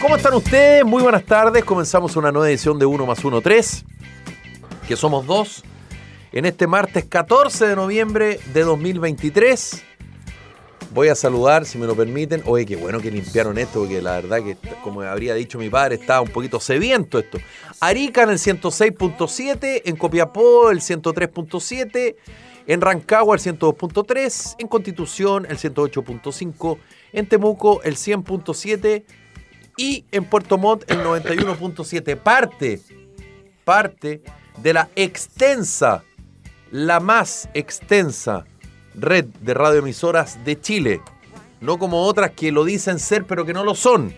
[0.00, 0.84] ¿Cómo están ustedes?
[0.84, 1.64] Muy buenas tardes.
[1.64, 3.84] Comenzamos una nueva edición de 1 más 1, 3,
[4.86, 5.64] que somos dos,
[6.30, 9.82] en este martes 14 de noviembre de 2023.
[10.94, 12.42] Voy a saludar, si me lo permiten.
[12.46, 15.96] Oye, qué bueno que limpiaron esto, porque la verdad que, como habría dicho mi padre,
[15.96, 17.38] estaba un poquito sediento esto.
[17.80, 22.14] Arica en el 106.7, en Copiapó el 103.7,
[22.68, 26.78] en Rancagua el 102.3, en Constitución el 108.5,
[27.14, 29.04] en Temuco el 100.7
[29.78, 32.16] y en Puerto Montt el 91.7.
[32.18, 32.80] Parte,
[33.64, 34.22] parte
[34.62, 36.04] de la extensa,
[36.70, 38.44] la más extensa
[38.94, 41.00] red de radioemisoras de Chile.
[41.62, 44.14] No como otras que lo dicen ser, pero que no lo son.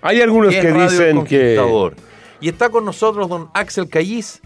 [0.00, 1.92] Hay algunos que que dicen que...
[2.40, 4.40] Y está con nosotros don Axel Callis,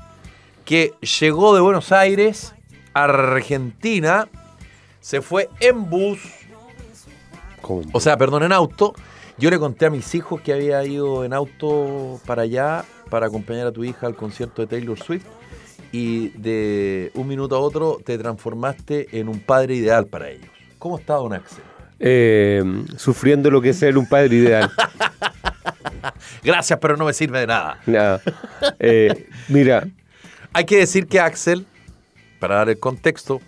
[0.65, 2.55] que llegó de Buenos Aires
[3.05, 4.29] Argentina,
[5.01, 6.21] se fue en bus,
[7.63, 7.83] ¿Cómo?
[7.93, 8.95] o sea, perdón, en auto.
[9.39, 13.69] Yo le conté a mis hijos que había ido en auto para allá para acompañar
[13.69, 15.25] a tu hija al concierto de Taylor Swift
[15.93, 20.51] y de un minuto a otro te transformaste en un padre ideal para ellos.
[20.79, 21.63] ¿Cómo está don Axel?
[22.01, 22.63] Eh,
[22.97, 24.71] sufriendo lo que es ser un padre ideal.
[26.43, 27.81] Gracias, pero no me sirve de nada.
[27.87, 28.21] Nada.
[28.79, 29.87] Eh, mira,
[30.53, 31.67] Hay que decir que Axel,
[32.39, 33.41] para dar el contexto,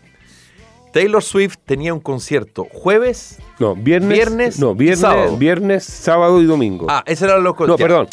[0.93, 3.39] Taylor Swift tenía un concierto jueves.
[3.59, 5.37] no, viernes, Viernes no, viernes, sábado.
[5.37, 6.87] viernes, sábado y domingo.
[6.89, 8.09] Ah, ese era lo que no, perdón.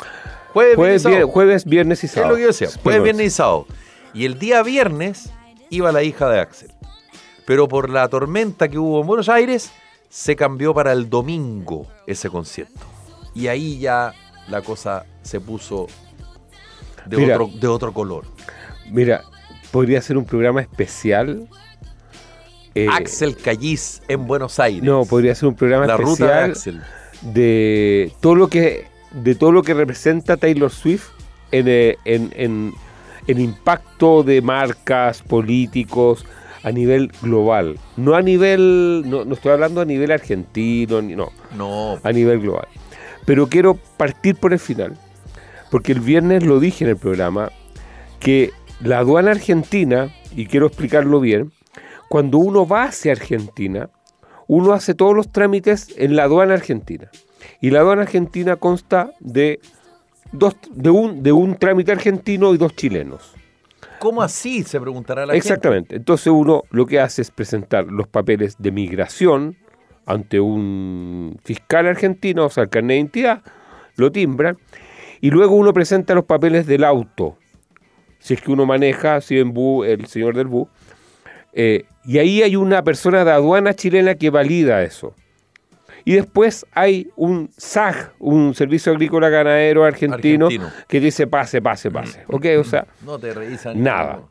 [0.53, 1.27] Jueves, Jueves, viernes, y vier- sábado.
[1.31, 2.69] jueves, viernes y Es lo que yo decía.
[2.83, 3.66] Jueves, viernes y sábado.
[4.13, 5.31] Y el día viernes
[5.69, 6.71] iba la hija de Axel.
[7.45, 9.71] Pero por la tormenta que hubo en Buenos Aires,
[10.09, 12.81] se cambió para el domingo ese concierto.
[13.33, 14.13] Y ahí ya
[14.49, 15.87] la cosa se puso
[17.05, 17.35] de, Mira.
[17.35, 18.25] otro, de otro color.
[18.91, 19.23] Mira,
[19.72, 21.47] podría ser un programa especial.
[22.75, 24.83] eh, Axel Callis en Buenos Aires.
[24.83, 27.33] No, podría ser un programa La ruta de especial Axel.
[27.33, 31.07] de todo lo que de todo lo que representa Taylor Swift
[31.51, 32.73] en, eh, en, en-
[33.25, 36.25] en impacto de marcas, políticos
[36.63, 37.78] a nivel global.
[37.97, 42.67] No a nivel, no, no estoy hablando a nivel argentino, no, No, a nivel global.
[43.25, 44.97] Pero quiero partir por el final,
[45.72, 47.51] porque el viernes lo dije en el programa,
[48.19, 48.51] que
[48.81, 51.51] la aduana argentina, y quiero explicarlo bien,
[52.09, 53.89] cuando uno va hacia Argentina,
[54.47, 57.09] uno hace todos los trámites en la aduana argentina.
[57.59, 59.59] Y la aduana argentina consta de,
[60.31, 63.33] dos, de, un, de un trámite argentino y dos chilenos.
[63.99, 64.63] ¿cómo así?
[64.63, 65.47] Se preguntará la gente.
[65.47, 65.95] Exactamente.
[65.95, 69.57] Entonces uno lo que hace es presentar los papeles de migración
[70.05, 73.41] ante un fiscal argentino, o sea, el carnet de identidad,
[73.97, 74.57] lo timbran,
[75.19, 77.37] y luego uno presenta los papeles del auto,
[78.19, 80.67] si es que uno maneja, si en bu, el señor del bu,
[81.53, 85.13] eh, y ahí hay una persona de aduana chilena que valida eso.
[86.05, 90.72] Y después hay un SAG, un Servicio Agrícola Ganadero argentino, Argentino.
[90.88, 92.23] que dice pase, pase, pase.
[92.28, 92.45] ¿Ok?
[92.59, 93.81] O sea, No te revisan.
[93.83, 94.22] Nada.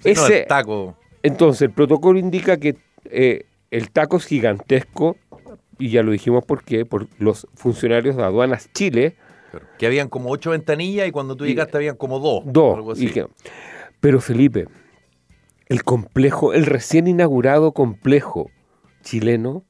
[0.00, 0.96] Si no, Ese- el taco.
[1.22, 2.76] entonces, el protocolo indica que
[3.06, 5.16] eh, el taco es gigantesco,
[5.78, 9.16] y ya lo dijimos por qué, por los funcionarios de aduanas Chile,
[9.78, 12.42] Que habían como ocho ventanillas y cuando tú Y- llegaste habían como dos.
[12.46, 12.76] dos.
[12.76, 13.06] algo así.
[13.06, 13.26] y que-
[14.00, 14.66] pero Felipe,
[15.68, 18.50] el complejo, el recién inaugurado complejo
[19.02, 19.64] chileno,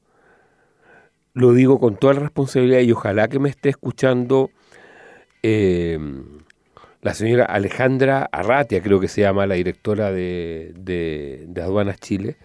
[1.33, 4.49] lo digo con toda la responsabilidad y ojalá que me esté escuchando
[5.43, 5.97] eh,
[7.01, 12.37] la señora Alejandra Arratia, creo que se llama la directora de, de- de Aduanas Chile,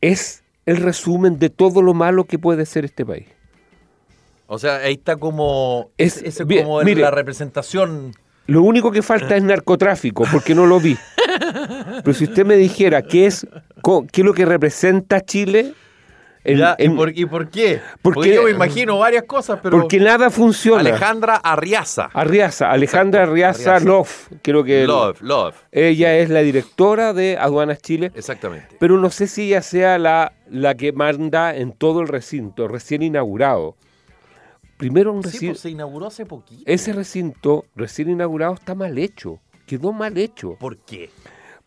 [0.00, 3.26] es el resumen de todo lo malo que puede ser este país.
[4.54, 5.90] O sea, ahí está como.
[5.98, 6.22] Es-
[6.62, 7.02] como mire.
[7.02, 8.14] la representación.
[8.46, 10.96] Lo único que falta es narcotráfico, porque no lo vi.
[12.04, 13.46] Pero si usted me dijera qué es,
[14.12, 15.72] qué es lo que representa Chile,
[16.44, 17.80] en- Ya, ¿y, por, y por qué?
[18.02, 19.80] Porque- Porque yo me imagino varias cosas, pero.
[19.80, 20.80] porque nada funciona.
[20.80, 22.10] Alejandra Arriaza.
[22.12, 23.80] Arriaza, Alejandra Arriaza.
[23.80, 25.54] Love, creo que Love, love.
[25.72, 28.76] ella es la directora de Aduanas Chile, Exactamente.
[28.78, 33.02] pero no sé si ella sea la, la que manda en todo el recinto, recién
[33.02, 33.76] inaugurado.
[34.88, 36.62] Primero un Sí, recinto, pues se inauguró hace poquito.
[36.66, 40.56] ese recinto recién inaugurado está mal hecho, quedó mal hecho.
[40.60, 41.08] ¿Por qué?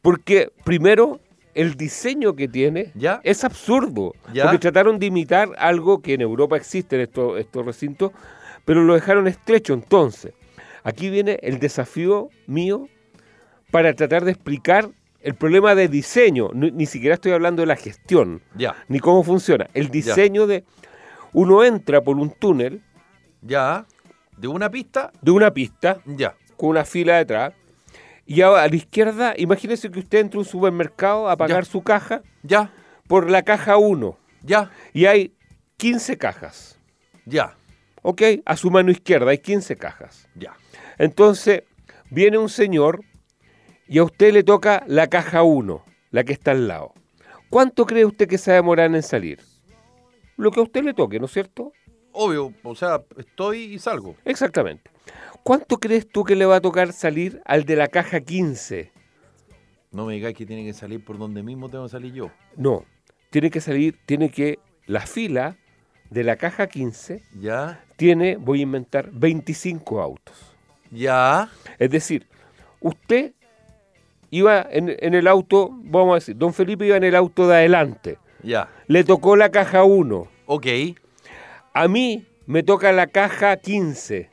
[0.02, 1.20] Porque primero,
[1.56, 3.20] el diseño que tiene ¿Ya?
[3.24, 4.14] es absurdo.
[4.34, 4.44] ¿Ya?
[4.44, 8.12] Porque trataron de imitar algo que en Europa existe en estos, estos recintos,
[8.66, 9.74] pero lo dejaron estrecho.
[9.74, 10.34] Entonces,
[10.84, 12.88] aquí viene el desafío mío
[13.72, 14.92] para tratar de explicar
[15.22, 16.50] el problema de diseño.
[16.54, 19.68] Ni, ni siquiera estoy hablando de la gestión, Ya, ni cómo funciona.
[19.74, 20.64] El diseño de...
[21.34, 22.82] Uno entra por un túnel
[23.42, 23.86] ya.
[24.38, 26.36] De una pista, de una pista ya.
[26.58, 27.54] con una fila detrás.
[28.26, 31.70] Y a, la izquierda, imagínese que usted entra a un supermercado a pagar Ya.
[31.72, 32.72] su caja Ya,
[33.08, 35.34] por la caja 1 ya, y hay
[35.78, 36.78] 15 cajas.
[37.26, 37.56] ya,
[38.04, 38.22] ¿Ok?
[38.46, 40.28] A su mano izquierda hay 15 cajas.
[40.36, 40.56] ya.
[40.98, 41.64] Entonces,
[42.10, 43.02] viene un señor
[43.88, 46.94] y a usted le toca la caja 1, la que está al lado.
[47.50, 49.40] ¿Cuánto cree usted que se va a demorar en salir?
[50.36, 51.72] Lo que a usted le toque, ¿no es cierto?
[52.20, 54.16] Obvio, o sea, estoy y salgo.
[54.26, 54.90] Exactamente.
[55.44, 58.92] ¿Cuánto crees tú que le va a tocar salir al de la caja 15?
[59.92, 62.32] No me digáis que tiene que salir por donde mismo tengo que salir yo.
[62.56, 62.84] No,
[63.30, 65.58] tiene que salir, tiene que, la fila
[66.10, 70.36] de la caja 15 Ya, tiene, voy a inventar, 25 autos.
[70.92, 72.26] ya, Es decir,
[72.80, 73.34] usted
[74.32, 77.56] iba en, en el auto, vamos a decir, don Felipe iba en el auto de
[77.58, 78.70] adelante, ya.
[78.88, 80.66] le tocó la caja 1, Ok,
[81.82, 84.30] a mí me toca la caja 15,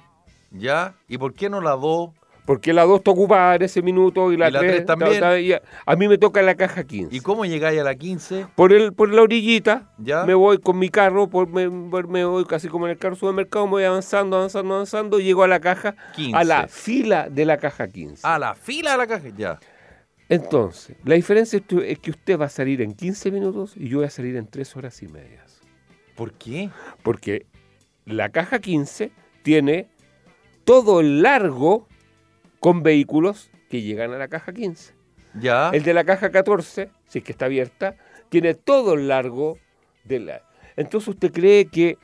[0.53, 0.95] ya.
[1.09, 2.11] ¿Y por qué no la dos?
[2.47, 5.25] porque la 2 está ocupada en ese minuto y la Y la 3 tres también.
[5.25, 5.31] a,
[5.91, 7.17] a mí me toca la caja 15.
[7.17, 8.49] ¿Y cómo llegáis a la 15?
[8.55, 10.27] por el por la orillita Ya.
[10.27, 13.65] me voy con mi carro por, me, me voy casi como en el carro supermercado
[13.65, 16.37] me voy avanzando avanzando avanzando y llego a la caja 15.
[16.37, 19.59] a la fila de la caja 15 A la fila de la caja, ya.
[20.29, 24.07] entonces la diferencia es que usted va a salir en 15 minutos y yo voy
[24.07, 25.54] a salir en 3 horas y medias
[26.15, 26.71] ¿Por qué?
[27.03, 27.47] porque
[28.07, 29.11] la caja 15
[29.43, 29.89] tiene
[30.65, 31.87] todo el largo
[32.61, 34.95] con vehículos que llegan a la caja 15
[35.41, 35.71] Ya.
[35.71, 37.97] El de la caja 14, si es que está abierta,
[38.29, 39.59] tiene todo el largo
[40.05, 40.43] de la.
[40.77, 41.99] Entonces usted cree que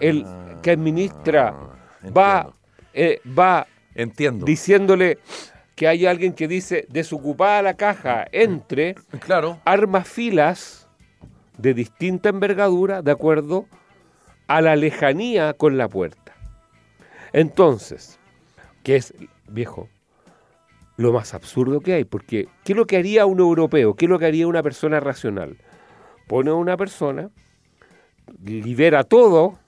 [0.00, 0.24] el
[0.62, 2.52] que administra Ah, va,
[2.94, 4.44] eh, va Entiendo.
[4.46, 5.18] diciéndole
[5.74, 9.60] que hay alguien que dice desocupada la caja, entre, Claro.
[9.64, 10.81] arma filas
[11.62, 13.66] de distinta envergadura de acuerdo
[14.48, 16.34] a la lejanía con la puerta.
[17.32, 18.18] Entonces,
[18.82, 19.14] que es,
[19.48, 19.88] viejo,
[20.96, 23.94] lo más absurdo que hay, porque ¿qué es lo que haría un europeo?
[23.94, 25.56] ¿Qué es lo que haría una persona racional?
[26.26, 27.30] Pone a una persona,
[28.44, 29.58] libera todo,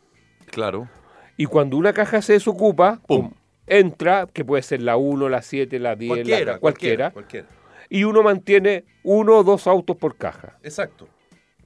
[0.50, 0.88] Claro.
[1.36, 3.30] y cuando una caja se desocupa, Pum.
[3.66, 7.10] entra, que puede ser la 1, la 7, la 10, Cualquiera, la, cualquiera.
[7.12, 7.48] cualquiera, Cualquiera.
[7.88, 10.58] y uno mantiene uno o dos autos por caja.
[10.62, 11.08] Exacto.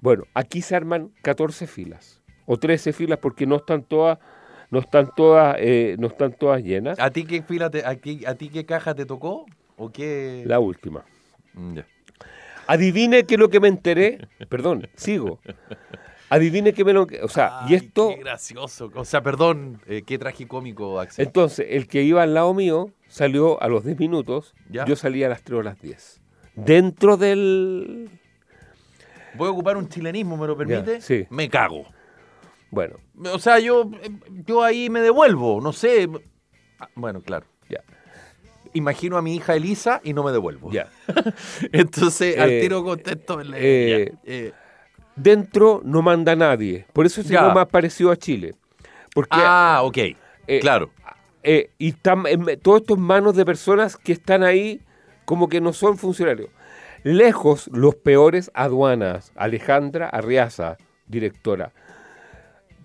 [0.00, 4.18] Bueno, aquí se arman 14 filas o 13 filas porque no están todas
[4.70, 6.98] no están todas eh, no están todas llenas.
[7.00, 9.46] ¿A ti qué fila te, a, ti, a ti qué caja te tocó?
[9.76, 10.42] ¿O qué?
[10.46, 11.04] La última.
[11.54, 11.78] Mm.
[12.66, 14.28] Adivine qué es lo que me enteré.
[14.48, 15.40] Perdón, sigo.
[16.28, 18.90] Adivine qué me lo o sea, y esto Qué gracioso.
[18.94, 21.26] O sea, perdón, eh, qué tragicómico, Axel.
[21.26, 24.84] entonces el que iba al lado mío salió a los 10 minutos, Ya.
[24.84, 26.20] yo salía a las 3 horas 10.
[26.56, 27.97] Dentro del
[29.38, 30.96] Voy a ocupar un chilenismo, ¿me lo permite?
[30.96, 31.26] Ya, sí.
[31.30, 31.86] Me cago.
[32.70, 32.96] bueno,
[33.32, 33.90] O sea, yo,
[34.46, 36.08] yo ahí me devuelvo, no sé.
[36.78, 37.46] Ah, Bueno, claro.
[37.70, 37.80] ya,
[38.74, 40.70] Imagino a mi hija Elisa y no me devuelvo.
[40.70, 40.88] ya.
[41.72, 43.40] Entonces, al Eh, tiro contesto.
[43.54, 44.52] eh, eh,
[45.16, 46.86] Dentro no manda nadie.
[46.92, 48.54] Por eso es algo más parecido a Chile.
[49.14, 49.96] Porque ah, ok.
[50.46, 50.90] eh, claro.
[51.42, 54.80] Eh, y están en- todo esto en manos de personas que están ahí
[55.24, 56.50] como que no son funcionarios.
[57.02, 59.32] Lejos los peores aduanas.
[59.36, 60.76] Alejandra Arriaza,
[61.06, 61.72] directora.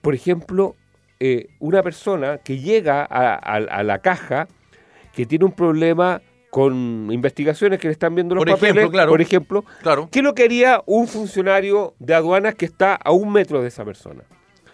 [0.02, 0.76] Por ejemplo,
[1.20, 4.48] eh, una persona que llega a, a- a la caja
[5.14, 9.10] que tiene un problema con investigaciones que le están viendo los Por ejemplo, papeles, claro.
[9.12, 10.10] por ejemplo, Claro.
[10.12, 13.84] ¿Qué lo que haría un funcionario de aduanas que está a un metro de esa
[13.84, 14.24] persona?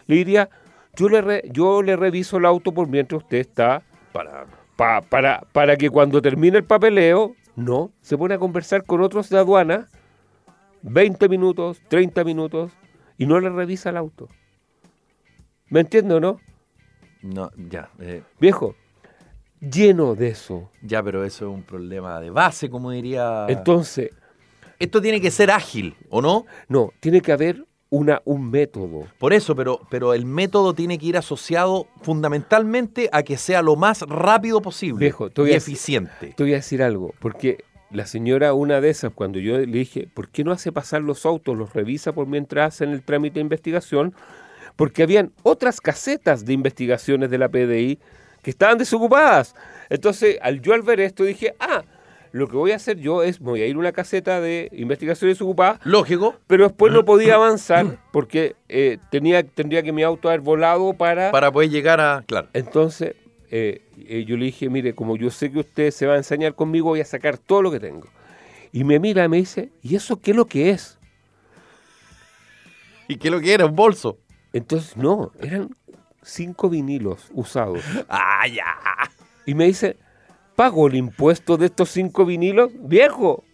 [0.07, 0.49] Le diría,
[0.95, 3.81] yo le, re- yo le reviso el auto por mientras usted está,
[4.11, 4.45] Para.
[4.75, 9.29] pa- para, para que cuando termine el papeleo, no, se pone a conversar con otros
[9.29, 9.87] de aduana,
[10.81, 12.71] 20 minutos, 30 minutos,
[13.17, 14.27] y no le revisa el auto.
[15.69, 16.39] ¿Me entiende o no?
[17.21, 17.89] No, ya.
[17.99, 18.75] eh, Viejo,
[19.59, 20.69] lleno de eso.
[20.81, 23.45] ya, pero eso es un problema de base, como diría.
[23.49, 24.11] Entonces,
[24.79, 26.45] Esto tiene que ser ágil, ¿o no?
[26.69, 29.07] no, tiene que haber una, un método.
[29.17, 33.75] Por eso, pero, pero el método tiene que ir asociado fundamentalmente a que sea lo
[33.75, 36.33] más rápido posible Viejo, y eficiente.
[36.35, 40.07] Te voy a decir algo, porque la señora, una de esas, cuando yo le dije,
[40.13, 43.41] ¿por qué no hace pasar los autos, los revisa por mientras hacen el trámite de
[43.41, 44.13] investigación?
[44.75, 47.99] Porque habían otras casetas de investigaciones de la PDI
[48.43, 49.55] que estaban desocupadas.
[49.89, 51.83] Entonces, al yo al ver esto dije, ah,
[52.31, 55.41] lo que voy a hacer yo es, voy a ir a una caseta de investigaciones
[55.41, 56.35] ocupadas, Lógico.
[56.47, 61.31] pero después no podía avanzar porque eh, tenía, tendría que mi auto haber volado para...
[61.31, 62.23] Para poder llegar a.
[62.27, 62.49] Claro.
[62.53, 63.15] Entonces,
[63.51, 66.53] eh, eh, yo le dije, mire, como yo sé que usted se va a enseñar
[66.53, 68.07] conmigo, voy a sacar todo lo que tengo.
[68.71, 70.99] Y me mira y me dice, ¿y eso qué es lo que es?
[73.07, 73.65] ¿Y qué es lo que era?
[73.65, 74.19] Un bolso.
[74.53, 75.75] Entonces, no, eran
[76.21, 77.83] cinco vinilos usados.
[78.07, 78.75] ¡Ah, ya!
[79.45, 79.97] Y me dice,
[80.59, 82.69] ¿pago el impuesto de estos cinco vinilos?
[82.81, 83.45] ¡Viejo!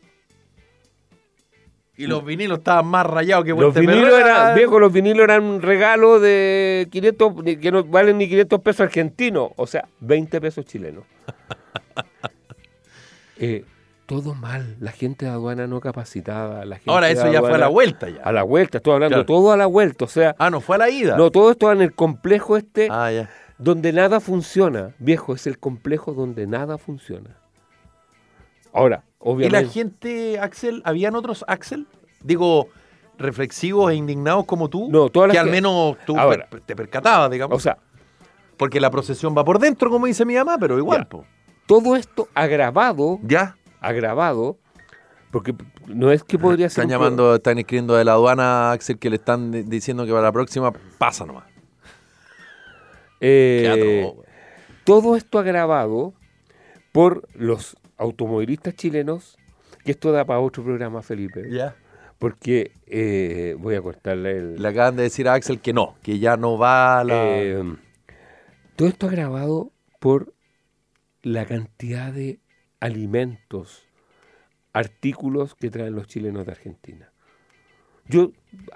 [1.97, 5.61] Y los vinilos estaban más rayados que Los vinilos eran, viejo, los vinilos eran un
[5.61, 10.65] regalo de 500, ni- que no valen ni 500 pesos argentinos, o sea, 20 pesos
[10.65, 11.03] chilenos.
[13.37, 13.65] Eh,
[14.05, 17.57] todo mal, la gente de aduana no capacitada, la gente Ahora, eso ya fue a
[17.57, 18.21] la vuelta ya.
[18.23, 19.25] A la vuelta, estoy hablando Claro.
[19.25, 21.17] todo a la vuelta, o sea, Ah, no fue a la ida.
[21.17, 23.29] no, todo esto en el complejo este Ah, ya.
[23.57, 24.93] Donde nada funciona.
[24.99, 27.37] Viejo, es el complejo donde nada funciona.
[28.73, 29.61] Ahora, ¿Y obviamente...
[29.65, 31.87] la gente, Axel, habían otros Axel?
[32.21, 32.67] Digo,
[33.17, 34.89] reflexivos e indignados como tú.
[34.91, 36.47] No, toda la Que al menos tú Ahora.
[36.49, 37.55] per- te percatabas, digamos.
[37.55, 37.77] O sea,
[38.57, 41.09] Porque la procesión va por dentro, como dice mi mamá, pero igual, Ya.
[41.09, 41.25] po.
[41.67, 43.57] todo esto agravado, ¿Ya?
[43.81, 44.57] agravado,
[45.31, 45.53] porque
[45.87, 46.83] no es que podría ser...
[46.85, 50.23] Están llamando, están escribiendo de la aduana, Axel, que le están di- diciendo que para
[50.23, 51.43] la próxima pasa nomás.
[53.27, 54.13] Eh,
[54.83, 56.13] todo esto agravado
[56.91, 59.37] por los automovilistas chilenos,
[59.83, 61.75] que esto da para otro programa, Felipe, Ya.
[62.19, 64.61] porque eh, voy a cortarle el...
[64.61, 67.37] Le acaban de decir a Axel que no, que ya no va a la...
[67.37, 67.63] Eh,
[68.75, 70.33] todo esto agravado por
[71.23, 72.39] la cantidad de
[72.79, 73.87] alimentos,
[74.73, 77.11] artículos que traen los chilenos de Argentina.
[78.07, 78.31] Yo,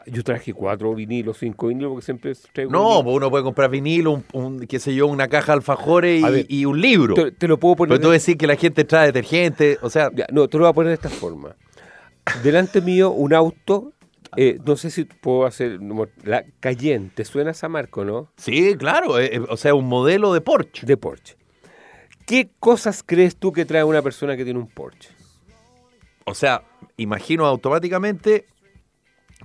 [0.07, 4.11] yo traje cuatro vinilos, cinco vinilos, porque siempre traigo no, pues uno puede comprar vinilo,
[4.11, 7.13] un, un- qué sé yo, una caja de alfajores y, ver, y un libro.
[7.13, 7.97] Te, te lo puedo poner.
[7.97, 10.71] Pero tú decís que la gente trae detergente, o sea, Ya, no, te lo voy
[10.71, 11.55] a poner de esta forma.
[12.43, 13.93] Delante mío, un auto,
[14.35, 15.79] eh, no sé si puedo hacer,
[16.23, 18.29] la Cayenne, ¿te suena esa marca, no?
[18.37, 20.85] sí, claro, eh, eh, o sea, un modelo de Porsche.
[20.85, 21.35] De Porsche.
[22.25, 25.09] ¿Qué cosas crees tú que trae una persona que tiene un Porsche?
[26.25, 26.61] O sea,
[26.97, 28.45] imagino automáticamente,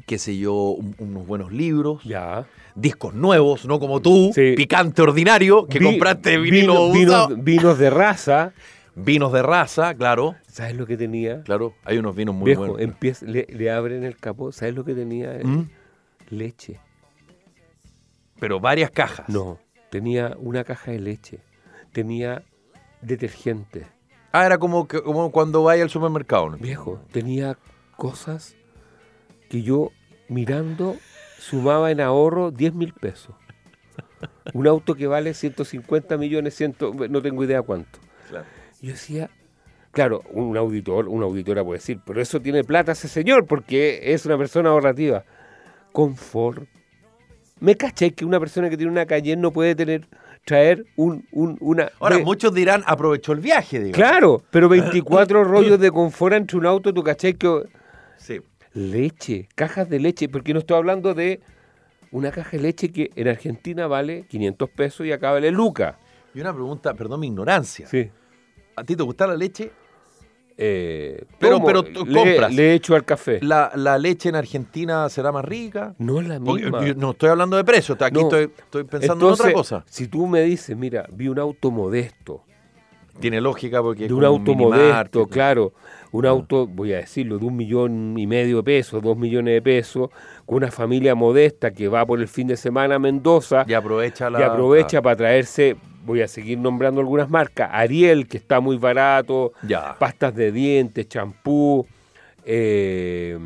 [0.07, 2.47] qué sé yo, un- unos buenos libros, Ya.
[2.75, 4.55] discos nuevos, no como tú, Sí.
[4.57, 8.53] picante ordinario, que Vi- compraste vinilo vino- vinos, vinos de raza.
[8.97, 11.43] Vinos de raza, claro, ¿Sabes lo que tenía?
[11.43, 12.81] claro, hay unos vinos muy Viejo, buenos.
[12.81, 14.53] empieza, le, le abren el capó.
[14.53, 15.35] ¿Sabes lo que tenía?
[15.37, 15.69] Eh, ¿Mm?
[16.31, 16.79] Leche.
[18.39, 19.29] Pero varias cajas.
[19.29, 19.59] No,
[19.91, 21.39] tenía una caja de leche.
[21.93, 22.43] Tenía
[23.01, 23.87] detergente.
[24.33, 26.51] Ah, era como, como cuando vaya al supermercado.
[26.51, 26.57] ¿no?
[26.59, 27.57] Viejo, tenía
[27.97, 28.55] cosas
[29.55, 29.93] que yo
[30.29, 30.97] mirando
[31.39, 33.37] sumaba en ahorro 10 mil pesos.
[34.53, 38.01] Un auto que vale 150 millones, ciento, no tengo idea cuánto.
[38.29, 38.47] Claro.
[38.83, 39.31] Yo decía,
[39.93, 44.27] claro, un auditor, una auditora puede decir, pero eso tiene plata ese señor porque es
[44.27, 45.25] una persona ahorrativa.
[45.93, 46.65] Confort.
[47.61, 50.09] ¿Me caché que una persona que tiene una calle no puede tener,
[50.45, 51.93] traer un, un- una...
[52.01, 53.97] Ahora, muchos dirán, aprovechó el viaje, digamos.
[53.97, 57.63] Claro, pero 24 rollos de confort entre un auto, ¿tú caché que
[58.17, 58.41] Sí.
[58.75, 60.29] Leche, cajas de leche?
[60.29, 61.41] Porque no estoy hablando de
[62.11, 65.99] una caja de leche que en Argentina vale 500 pesos y acá vale Luca.
[66.35, 67.87] Y una pregunta, perdón mi ignorancia.
[67.87, 68.11] Sí.
[68.77, 69.71] ¿A ti te gusta la leche?
[70.57, 72.55] Eh, Pero- tomo, pero tú le- compras.
[72.55, 73.41] Le echo al café.
[73.43, 75.95] ¿La, la leche en Argentina será más rica?
[75.99, 76.81] No es la misma.
[76.97, 78.21] no estoy hablando de precio, aquí No.
[78.23, 79.85] estoy, estoy pensando Entonces, en otra cosa.
[79.89, 82.45] Si tú me dices, mira, vi un auto modesto,
[83.21, 85.73] Tiene lógica porque de un auto modesto, claro,
[86.19, 89.63] un auto, voy a decirlo, de un millón y medio de pesos, dos millones de
[89.63, 90.11] pesos,
[90.47, 94.31] con una familia modesta que va por el fin de semana a Mendoza Y aprovecha
[94.31, 94.39] la...
[94.39, 95.75] y aprovecha para traerse,
[96.07, 99.97] voy a seguir nombrando algunas marcas, Ariel, que está muy barato, Ya.
[99.99, 101.85] pastas de dientes, champú,
[102.45, 103.37] eh,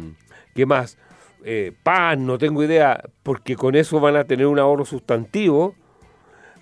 [0.54, 0.98] ¿qué más?
[1.44, 5.74] Eh, pan, no tengo idea, porque con eso van a tener un ahorro sustantivo,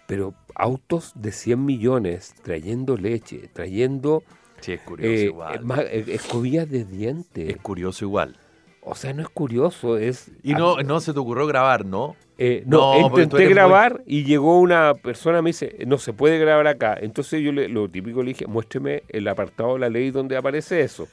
[0.06, 4.22] pero autos de 100 millones trayendo leche, trayendo
[4.66, 5.86] Sí, es curioso eh, igual.
[5.92, 7.48] eh, escobillas de dientes.
[7.50, 8.36] Es curioso igual.
[8.80, 10.28] O sea, no es curioso, es...
[10.42, 12.16] Y no, no se te ocurrió grabar, ¿no?
[12.36, 16.66] Eh, no, intenté muy- grabar y llegó una persona, me dice, no se puede grabar
[16.66, 16.98] acá.
[17.00, 20.80] Entonces yo le, lo típico le dije, muéstreme el apartado de la ley donde aparece
[20.80, 21.06] eso.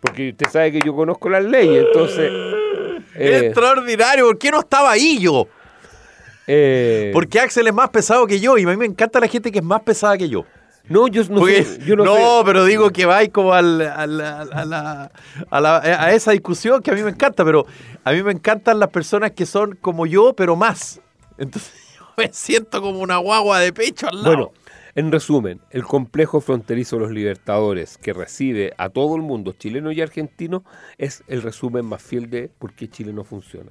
[0.00, 2.30] Porque usted sabe que yo conozco las leyes, entonces...
[3.14, 5.46] eh, Extraordinario, ¿por qué no estaba ahí yo?
[6.46, 9.52] eh, Porque Axel es más pesado que yo y a mí me encanta la gente
[9.52, 10.46] que es más pesada que yo.
[10.88, 12.42] No, yo no Porque- sé, yo no, no, sé.
[12.44, 15.12] pero digo que vais como al- al- al- a, la-
[15.50, 17.66] a la- a esa discusión que a mí me encanta, pero
[18.04, 21.00] a mí me encantan las personas que son como yo, pero más.
[21.38, 24.26] Entonces yo me siento como una guagua de pecho al lado.
[24.36, 24.52] Bueno,
[24.96, 29.92] En resumen, el complejo fronterizo de los libertadores que recibe a todo el mundo, chileno
[29.92, 30.64] y argentino,
[30.98, 33.70] es el resumen más fiel de por qué Chile no funciona.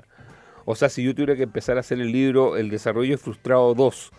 [0.63, 4.11] O sea, si yo tuviera que empezar a hacer el libro El desarrollo frustrado 2,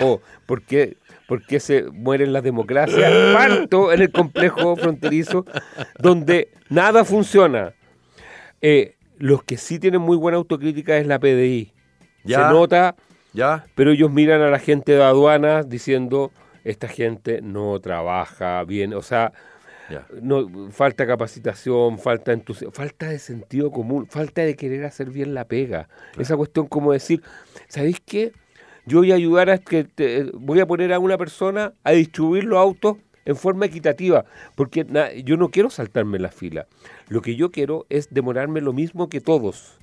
[0.00, 0.96] o por qué,
[1.28, 5.44] por qué se mueren las democracias, parto en el complejo fronterizo
[5.98, 7.74] donde nada funciona.
[8.60, 11.72] Eh, los que sí tienen muy buena autocrítica es la PDI.
[12.24, 12.48] Ya.
[12.48, 12.96] Se nota,
[13.32, 13.66] ¿Ya?
[13.74, 16.32] pero ellos miran a la gente de aduanas diciendo,
[16.64, 19.32] esta gente no trabaja bien, o sea,
[19.90, 20.06] Ya.
[20.22, 25.44] no, falta capacitación, falta entusiasmo, falta de sentido común, falta de querer hacer bien la
[25.44, 25.88] pega.
[26.18, 27.22] Esa cuestión como decir,
[27.68, 28.32] ¿sabéis qué?
[28.86, 32.44] Yo voy a ayudar a que te- voy a poner a una persona a distribuir
[32.44, 34.86] los autos en forma equitativa, porque
[35.24, 36.66] yo no quiero saltarme la fila.
[37.08, 39.78] Lo que yo quiero es demorarme lo mismo que todos.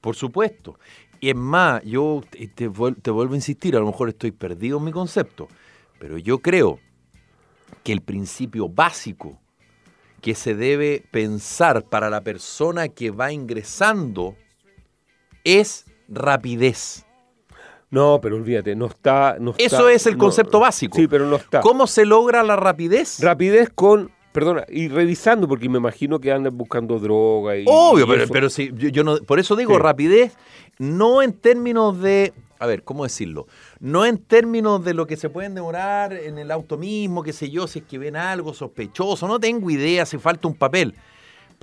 [0.00, 0.78] Por supuesto.
[1.18, 4.30] Y es más, yo te, te vuel- te vuelvo a insistir, a lo mejor estoy
[4.30, 5.48] perdido en mi concepto,
[5.98, 6.78] pero yo creo
[7.82, 9.40] que el principio básico
[10.20, 14.36] que se debe pensar para la persona que va ingresando
[15.42, 17.03] es rapidez.
[17.90, 19.36] No, pero olvídate, no está...
[19.38, 20.96] No Eso es el no- concepto básico.
[20.96, 21.60] Sí, pero no está.
[21.60, 23.20] ¿Cómo se logra la rapidez?
[23.20, 27.64] Rapidez con, perdona, y revisando, porque me imagino que andan buscando droga y...
[27.68, 29.78] Obvio, y pero, pero sí, yo, yo no, por eso digo Sí.
[29.78, 30.36] rapidez,
[30.78, 33.46] no en términos de, a ver, ¿cómo decirlo?
[33.78, 37.48] No en términos de lo que se pueden demorar en el auto mismo, qué sé
[37.50, 40.94] yo, si es que ven algo sospechoso, no tengo idea si falta un papel,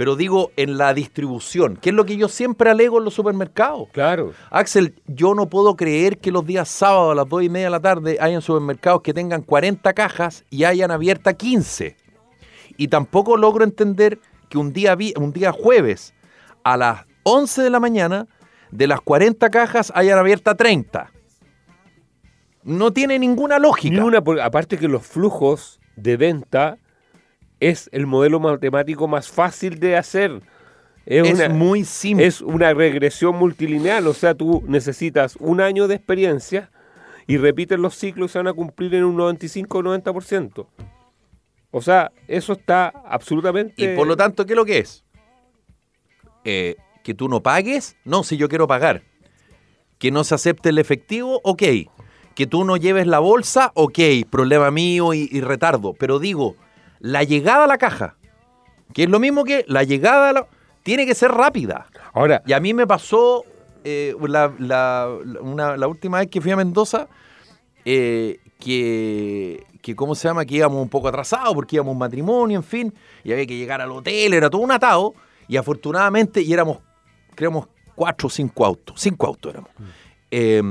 [0.02, 3.88] pero digo en la distribución, que es lo que yo siempre alego en los supermercados.
[3.92, 4.34] Claro.
[4.50, 7.70] Axel, yo no puedo creer que los días sábados a las 2 y media de
[7.70, 11.96] la tarde hayan supermercados que tengan 40 cajas y hayan abierta 15.
[12.78, 14.18] Y tampoco logro entender
[14.50, 16.16] que un día, un día jueves
[16.64, 18.26] a las 11 de la mañana,
[18.72, 21.12] de las 40 cajas hayan abierta 30.
[22.64, 23.94] No tiene ninguna lógica.
[23.94, 26.80] Ni una, aparte que los flujos de venta
[27.62, 30.42] es el modelo matemático más fácil de hacer.
[31.06, 32.26] Es, es una, muy simple.
[32.26, 36.70] es una regresión multilineal, o sea, tú necesitas un año de experiencia
[37.28, 40.68] y repites los ciclos y se van a cumplir en un 95 o 90%.
[41.72, 43.74] O sea, eso está absolutamente...
[43.78, 45.06] Y por lo tanto, ¿qué es lo que es?
[46.44, 49.04] Eh, que tú no pagues, no, si yo quiero pagar.
[49.98, 51.64] Que no se acepte el efectivo, ok.
[52.36, 55.94] Que tú no lleves la bolsa, ok, problema mío y, y retardo.
[55.94, 56.58] Pero digo,
[57.02, 58.16] la llegada a la caja,
[58.94, 60.48] que es lo mismo que la llegada a la...
[60.84, 61.88] Tiene que ser rápida.
[62.14, 63.44] Ahora, Y a mí me pasó
[63.84, 67.08] eh, la, la- la- una- la última vez que fui a Mendoza,
[67.86, 70.46] eh, que, que, ¿cómo se llama?
[70.46, 73.58] Que íbamos un poco atrasados porque íbamos a un matrimonio, en fin, y había que
[73.58, 75.14] llegar al hotel, era todo un atado,
[75.48, 76.80] y afortunadamente, y éramos,
[77.36, 79.70] creemos, cuatro o cinco autos, cinco autos éramos.
[80.32, 80.62] Eh,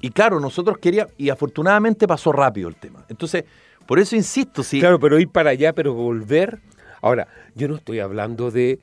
[0.00, 3.04] y claro, nosotros queríamos, y afortunadamente pasó rápido el tema.
[3.08, 3.44] Entonces,
[3.86, 4.80] por eso insisto, si...
[4.80, 6.58] Claro, pero ir para allá, pero volver.
[7.02, 8.80] Ahora, yo no estoy hablando de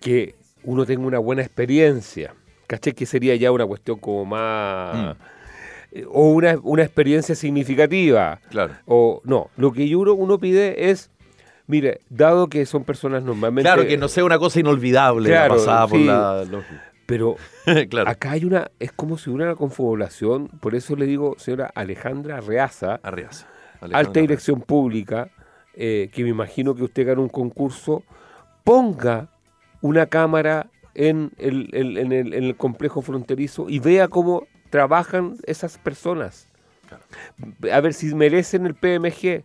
[0.00, 2.34] que uno tenga una buena experiencia.
[2.66, 2.92] ¿Caché?
[2.92, 5.16] Que sería ya una cuestión como más.
[5.92, 8.40] eh, O una, una experiencia significativa.
[8.50, 8.74] Claro.
[8.86, 11.10] O no, lo que uno, uno pide es.
[11.66, 13.66] Mire, dado que son personas normalmente.
[13.68, 16.04] Claro, que no sea una cosa inolvidable la Claro, pasada por sí.
[16.04, 16.44] la...
[16.44, 16.64] los-
[17.06, 17.36] Pero
[17.88, 18.10] claro.
[18.10, 18.70] acá hay una.
[18.80, 20.48] Es como si hubiera una confabulación.
[20.48, 23.46] Por eso le digo, señora Alejandra Reaza, Arriaza.
[23.92, 25.30] Alta dirección pública,
[25.74, 28.02] eh, que me imagino que usted gana un concurso,
[28.62, 29.28] ponga
[29.80, 35.36] una cámara en el, el- en el- en el complejo fronterizo y vea cómo trabajan
[35.46, 36.48] esas personas.
[37.72, 39.44] A ver si merecen el PMG,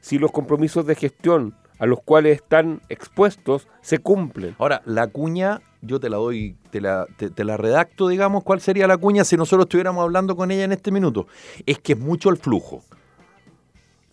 [0.00, 4.54] si los compromisos de gestión a los cuales están expuestos se cumplen.
[4.58, 8.60] Ahora, la cuña, yo te la doy, te la, te, te la redacto, digamos, cuál
[8.60, 11.26] sería la cuña si nosotros estuviéramos hablando con ella en este minuto.
[11.66, 12.84] Es que es mucho el flujo.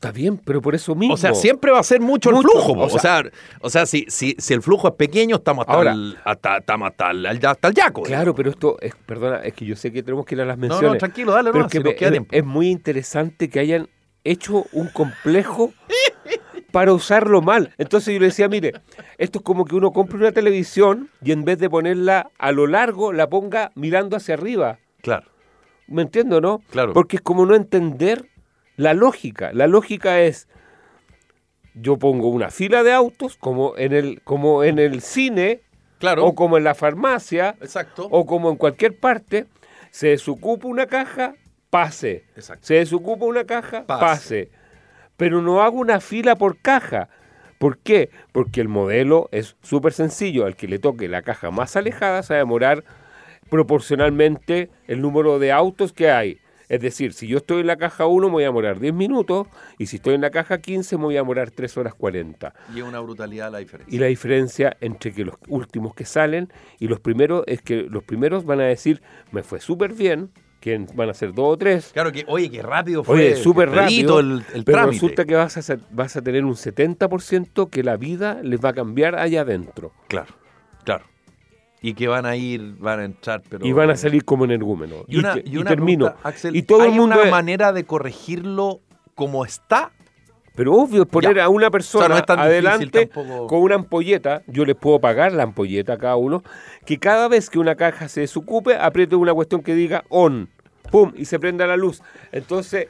[0.02, 1.14] Está bien, pero por eso mismo.
[1.14, 2.74] O sea, siempre va a ser mucho, Mucho, el flujo.
[2.74, 2.82] po.
[2.86, 3.22] o sea,
[3.60, 6.90] o sea, si, si, si el flujo es pequeño, estamos hasta, Ahora- el, hasta, estamos
[6.90, 8.02] hasta, el, hasta el yaco.
[8.02, 10.58] Claro, pero esto, es, perdona, es que yo sé que tenemos que ir a las
[10.58, 10.94] no, menciones.
[10.94, 13.48] no, tranquilo, dale, pero no, es que si nos me- queda es, es muy interesante
[13.48, 13.90] que hayan
[14.24, 15.72] hecho un complejo
[16.72, 17.72] para usarlo mal.
[17.78, 18.74] Entonces yo le decía, mire,
[19.20, 22.66] esto es como que uno compre una televisión y en vez de ponerla a lo
[22.66, 24.80] largo, la ponga mirando hacia arriba.
[25.02, 25.28] Claro.
[25.88, 26.62] ¿Me entiendo, no?
[26.72, 26.94] Claro.
[26.94, 28.30] Porque es como no entender
[28.82, 29.52] la lógica.
[29.54, 30.48] La lógica es,
[31.74, 35.62] yo pongo una fila de autos, como en el, como en el cine,
[36.00, 36.26] Claro.
[36.26, 38.08] o como en la farmacia, Exacto.
[38.10, 39.46] o como en cualquier parte,
[39.92, 41.36] se desocupa una caja,
[41.70, 42.24] pase.
[42.36, 42.66] Exacto.
[42.66, 44.02] Se desocupa una caja, Pase.
[44.02, 44.52] pase.
[45.16, 47.08] Pero no hago una fila por caja.
[47.60, 48.10] ¿Por qué?
[48.32, 50.48] Porque el modelo es súper sencillo.
[50.48, 52.84] Al que le toque la caja más alejada se va a demorar
[53.52, 56.40] proporcionalmente el número de autos que hay.
[56.72, 59.46] Es decir, si yo estoy en la caja 1 me voy a demorar 10 minutos
[59.78, 62.54] y si estoy en la caja 15 me voy a demorar 3 horas 40.
[62.74, 63.94] Y es una brutalidad la diferencia.
[63.94, 66.48] Y la diferencia entre que los últimos que salen
[66.80, 69.02] y los primeros es que los primeros van a decir,
[69.34, 70.30] me fue súper bien,
[70.62, 71.90] que van a ser dos o tres.
[71.92, 73.16] Claro que, oye, qué rápido fue.
[73.18, 74.22] Oye, súper rápido.
[74.22, 74.94] El, el pero trámite.
[74.94, 78.74] resulta que vas a, vas a tener un 70% que la vida les va a
[78.74, 79.92] cambiar allá adentro.
[80.08, 80.34] Claro,
[80.86, 81.11] claro.
[81.82, 83.66] Y que van a ir, van a entrar, pero.
[83.66, 85.04] Y van a salir como energúmenos.
[85.08, 86.06] Y, una, y y una termino.
[86.06, 87.16] pregunta, Axel, y todo ¿hay el mundo.
[87.16, 88.82] una es- manera de corregirlo
[89.16, 89.92] como está?
[90.54, 91.46] Pero obvio, es poner Ya.
[91.46, 93.48] a una O persona sea, no adelante tampoco.
[93.48, 96.44] con una ampolleta, yo les puedo pagar la ampolleta a cada uno,
[96.86, 100.50] que cada vez que una caja se desocupe, apriete una cuestión que diga on,
[100.92, 102.04] pum, y se prenda la luz.
[102.34, 102.88] Entonces,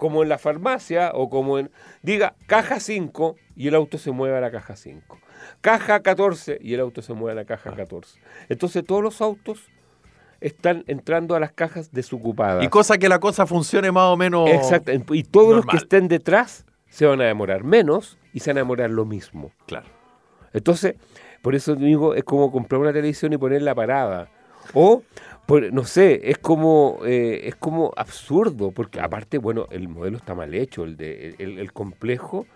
[0.00, 1.70] como en la farmacia o como en...
[2.02, 5.18] Diga caja 5 y el auto se mueve a la caja 5.
[5.60, 8.18] Caja 14 y el auto se mueve a la caja 14.
[8.48, 9.68] Entonces todos los autos
[10.40, 12.64] están entrando a las cajas desocupadas.
[12.64, 14.48] Y cosa que la cosa funcione más o menos.
[14.48, 15.14] Exacto.
[15.14, 18.60] Y todos los que estén detrás se van a demorar menos y se van a
[18.62, 19.52] demorar lo mismo.
[19.66, 19.86] Claro.
[20.54, 20.94] Entonces,
[21.42, 24.30] por eso digo, es como comprar una televisión y poner la parada.
[24.72, 25.02] O,
[25.50, 30.34] por- no sé, es como, eh, es como absurdo, porque aparte, bueno, el modelo está
[30.34, 32.46] mal hecho, el, de, el, el complejo.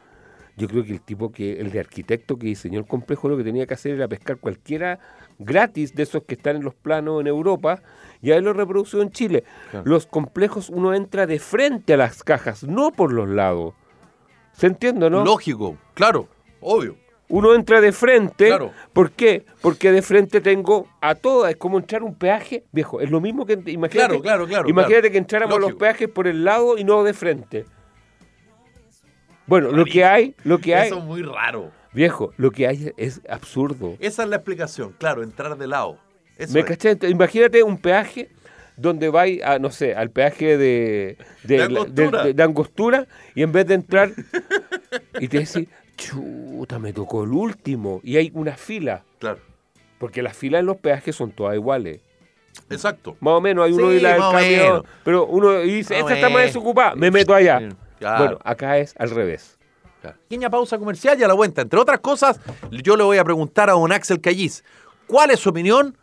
[0.56, 3.42] Yo creo que el tipo que, el de arquitecto que diseñó el complejo, lo que
[3.42, 5.00] tenía que hacer era pescar cualquiera
[5.40, 7.82] gratis de esos que están en los planos en Europa
[8.22, 9.42] y ahí lo reprodució en Chile.
[9.72, 9.84] Claro.
[9.90, 13.74] Los complejos uno entra de frente a las cajas, no por los lados.
[14.52, 15.24] ¿Se entiende, no?
[15.24, 16.28] Lógico, claro,
[16.60, 16.94] obvio.
[17.28, 18.46] Uno entra de frente.
[18.48, 18.70] Claro.
[18.92, 19.44] ¿Por qué?
[19.62, 21.50] Porque de frente tengo a todas.
[21.52, 23.00] Es como entrar un peaje, viejo.
[23.00, 23.54] Es lo mismo que.
[23.54, 25.12] Imagínate, Claro, claro, claro, Imagínate claro.
[25.12, 25.70] que entráramos Lógico.
[25.70, 27.64] los peajes por el lado y no de frente.
[29.46, 31.70] Bueno, lo que hay, lo que hay, Eso es muy raro.
[31.92, 33.96] viejo, lo que hay es absurdo.
[34.00, 35.98] Esa es la explicación, claro, entrar de lado.
[36.38, 36.60] Eso ¿Me?
[36.60, 38.30] Entonces, Imagínate un peaje
[38.76, 42.24] donde vais a, no sé, al peaje de, de, Angostura.
[42.24, 44.10] de- de Angostura y en vez de entrar
[45.20, 48.00] y te decís, chuta, me tocó el último.
[48.02, 49.02] Y hay una fila.
[49.18, 49.38] Claro.
[49.98, 52.00] Porque las filas en los peajes son todas iguales.
[52.70, 53.16] Exacto.
[53.20, 54.60] Más o menos, hay uno Sí, y la del camión.
[54.62, 54.82] menos.
[55.04, 57.60] Pero uno dice, esta está más desocupada, me meto allá.
[57.98, 58.18] Claro.
[58.24, 59.58] Bueno, acá es al revés.
[60.00, 60.18] Claro.
[60.28, 61.62] Pequeña pausa comercial y a la vuelta.
[61.62, 64.62] Entre otras cosas, yo le voy a preguntar a don Axel Callis
[65.06, 65.96] cuál es su opinión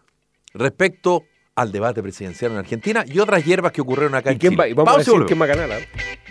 [0.54, 1.24] respecto
[1.56, 4.64] al debate presidencial en Argentina y otras hierbas que ocurrieron acá ¿Y en quién Chile.
[4.64, 4.68] va?
[4.70, 5.72] y Vamos Pausa a decir quién va a ganar.
[5.72, 6.31] ¿ah?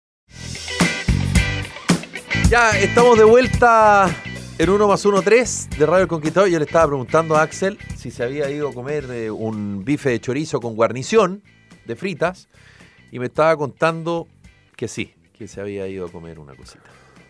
[2.51, 4.13] Ya estamos de vuelta
[4.57, 6.49] en 1 más 1, 3 de Radio El Conquistador.
[6.49, 10.09] Yo le estaba preguntando a Axel si se había ido a comer eh, un bife
[10.09, 11.41] de chorizo con guarnición
[11.85, 12.49] de fritas
[13.09, 14.27] y me estaba contando
[14.75, 16.83] que sí, que se había ido a comer una cosita.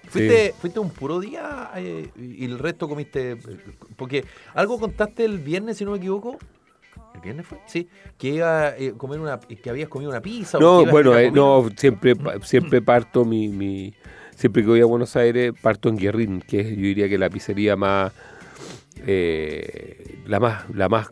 [0.10, 3.34] ¿Fuiste, fuiste un puro día eh, y el resto comiste?
[3.34, 3.38] eh,
[3.96, 6.40] Porque algo contaste el viernes, si no me equivoco.
[7.14, 7.60] ¿El viernes fue?
[7.68, 7.88] Sí.
[8.18, 10.58] Que iba a comer una, que habías comido una pizza.
[10.58, 13.94] o No, a bueno, eh, no, siempre, siempre parto mi, mi-
[14.42, 17.30] Siempre que voy a Buenos Aires, parto en Guerrín, que es, yo diría que la
[17.30, 18.12] pizzería más.
[19.06, 20.68] eh, la más.
[20.74, 21.10] la más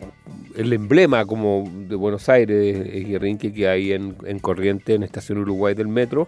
[0.55, 5.37] El emblema como de Buenos Aires es Guerrín, que ahí en, en Corriente, en Estación
[5.37, 6.27] Uruguay del metro,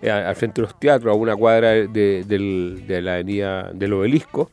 [0.00, 4.52] eh, al frente de los teatros, a una cuadra de, la avenida del obelisco.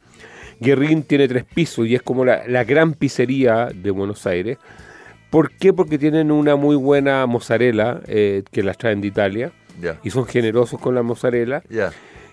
[0.60, 4.58] Guerrín tiene tres pisos y es como la, la gran pizzería de Buenos Aires.
[5.30, 5.72] ¿Por qué?
[5.72, 9.52] Porque tienen una muy buena mozzarella eh, que las traen de Italia
[10.04, 11.62] Y son generosos con la mozzarella.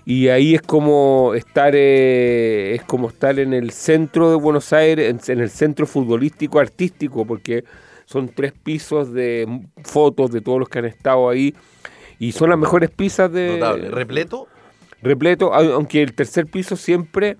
[0.04, 5.10] Y ahí es como estar eh, es como estar en el centro de Buenos Aires,
[5.10, 7.64] en, en el centro futbolístico artístico, porque
[8.04, 11.54] son tres pisos de fotos de todos los que han estado ahí.
[12.20, 13.90] Y son las mejores pizzas de, Notable.
[13.90, 14.46] ¿Repleto?
[15.02, 17.36] repleto, au- aunque el tercer piso siempre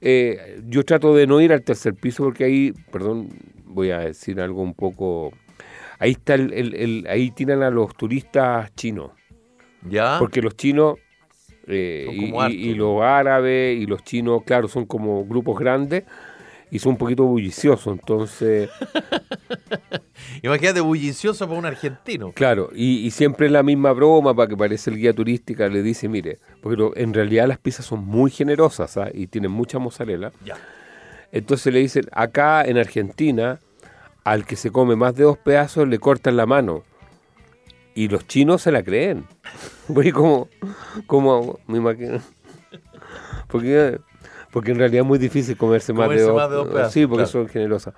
[0.00, 3.28] eh, yo trato de no ir al tercer piso porque ahí, perdón,
[3.66, 5.32] voy a decir algo un poco...
[5.98, 9.10] Ahí está el, el- el- ahí tiran a los turistas chinos,
[9.88, 10.18] ¿Ya?
[10.18, 10.98] porque los chinos
[11.66, 12.06] eh,
[12.50, 16.04] y, los árabes y los chinos, claro, son como grupos grandes
[16.70, 18.70] y son un poquito bulliciosos, entonces...
[20.42, 22.32] Imagínate bullicioso para un argentino.
[22.32, 25.82] Claro, y, y siempre es la misma broma para que parece el guía turística, le
[25.82, 29.08] dice, mire, porque en realidad las pizzas son muy generosas ¿ah?
[29.12, 30.32] y tienen mucha mozzarella.
[30.44, 30.56] Ya.
[31.32, 33.60] Entonces le dicen, acá en Argentina,
[34.24, 36.84] al que se come más de dos pedazos le cortan la mano.
[37.94, 39.24] Y los chinos se la creen.
[39.92, 40.48] Porque como,
[41.06, 42.20] como me imagino.
[43.48, 43.98] Porque,
[44.52, 47.24] porque en realidad es muy difícil comerse, más, de más de dos pedazos, Sí, porque
[47.24, 47.30] claro.
[47.30, 47.94] son generosas.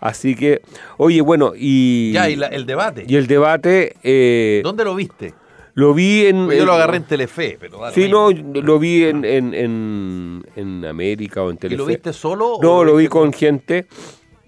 [0.00, 0.62] Así que,
[0.98, 2.12] oye, bueno, y...
[2.12, 3.04] Ya, y la- el debate.
[3.06, 3.94] y el debate...
[4.02, 5.32] eh, ¿Dónde lo viste?
[5.74, 6.46] lo vi en...
[6.46, 10.84] Pues yo lo agarré en Telefe, pero Sí, no, lo vi en, en, en, en
[10.86, 11.78] América o en ¿Y Telefe.
[11.78, 12.54] lo viste solo?
[12.54, 13.86] o No, lo vi con gente...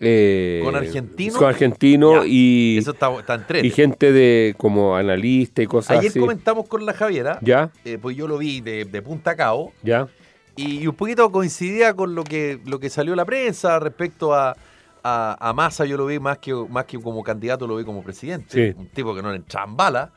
[0.00, 1.36] eh, ¿Con argentinos?
[1.36, 6.20] Con argentinos y, Eso está, está y gente de como analista y cosas Ayer así.
[6.20, 7.70] comentamos con la Javiera, ¿Ya?
[7.84, 10.08] eh, pues yo lo vi de, de punta a cabo, ¿Ya?
[10.56, 14.56] y un poquito coincidía con lo que, lo que salió en la prensa respecto a,
[15.02, 18.02] a, a Massa, yo lo vi más que, más que como candidato, lo vi como
[18.02, 18.72] presidente.
[18.72, 18.74] Sí.
[18.76, 20.12] Un tipo que no le entraban bala.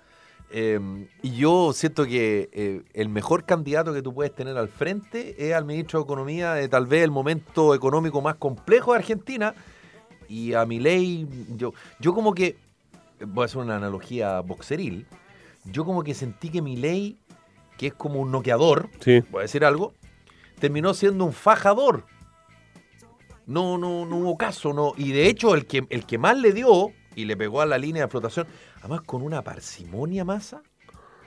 [0.53, 0.79] Eh,
[1.21, 5.53] y yo siento que eh, el mejor candidato que tú puedes tener al frente es
[5.53, 9.55] al ministro de Economía de tal vez el momento económico más complejo de Argentina.
[10.27, 12.57] Y a mi ley, yo, yo como que,
[13.25, 15.05] voy a hacer una analogía boxeril,
[15.65, 17.17] yo como que sentí que mi ley,
[17.77, 19.21] que es como un noqueador, Sí.
[19.31, 19.93] voy a decir algo,
[20.59, 22.05] terminó siendo un fajador.
[23.45, 24.93] No, no, no hubo caso, no.
[24.97, 27.77] Y de hecho, el que, el que más le dio y le pegó a la
[27.77, 28.47] línea de flotación,
[28.81, 30.61] además con una parsimonia masa,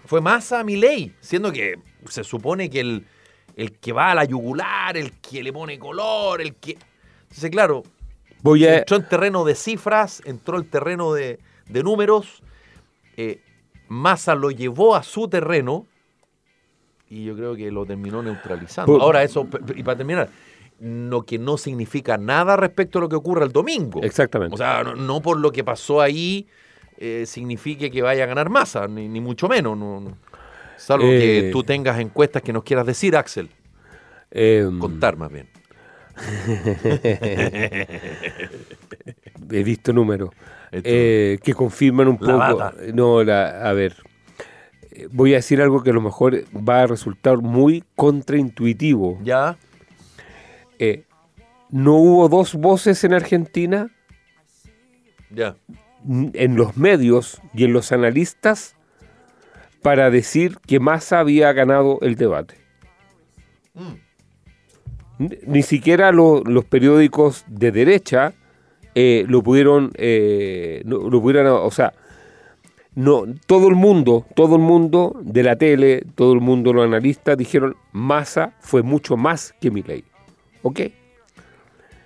[0.04, 1.76] fue masa a mi ley, siendo que
[2.08, 3.06] se supone que el,
[3.56, 6.76] el que va a la yugular, el que le pone color, el que.
[7.22, 7.82] Entonces, claro,
[8.42, 8.78] Voy a...
[8.78, 11.38] entró en terreno de cifras, entró en terreno de,
[11.68, 12.42] de números.
[13.16, 13.40] eh,
[13.88, 15.86] Massa lo llevó a su terreno
[17.08, 19.00] y yo creo que lo terminó neutralizando.
[19.00, 20.28] Ahora, eso, y para terminar,
[20.80, 24.02] lo que no significa nada respecto a lo que ocurra el domingo.
[24.02, 24.54] Exactamente.
[24.54, 26.48] O sea, no, no por lo que pasó ahí
[26.98, 29.76] eh, signifique que vaya a ganar Massa, ni, ni mucho menos.
[29.76, 30.16] No, no.
[30.76, 31.50] Salvo que Eh.
[31.52, 33.48] tú tengas encuestas que nos quieras decir, Axel.
[34.30, 35.48] em, Contar más bien.
[39.50, 40.30] he visto números
[40.72, 42.38] eh, que confirman un La poco.
[42.38, 42.74] bata.
[42.92, 43.94] No, la, a ver.
[45.10, 49.18] Voy a decir algo que a lo mejor va a resultar muy contraintuitivo.
[49.22, 49.56] ¿Ya?
[50.78, 51.04] Eh,
[51.70, 53.90] no hubo dos voces en Argentina
[55.30, 55.56] Ya.
[56.08, 58.76] En los medios y en los analistas
[59.82, 62.56] para decir que Massa había ganado el debate.
[65.18, 68.32] N- Ni siquiera lo- los periódicos de derecha
[68.96, 71.92] eh, lo pudieron, eh, no- lo pudieron, o sea,
[72.94, 77.36] no, todo el mundo, todo el mundo de la tele, todo el mundo, los analistas
[77.36, 80.04] dijeron Massa fue mucho más que Milei.
[80.62, 80.80] ¿Ok?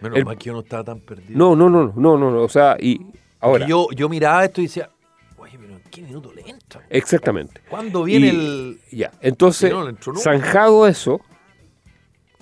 [0.01, 1.37] Menos El- mal que yo no estaba tan perdido.
[1.39, 3.05] No, no, no, no, no, no, o sea, y
[3.41, 4.91] ahora, yo, yo miraba esto y decía,
[5.37, 6.83] oye, pero ¿en qué minuto le entra?
[6.91, 7.61] exactamente.
[7.69, 8.81] ¿Cuándo viene Y- el...?
[8.91, 11.21] Ya, entonces, no, zanjado eso,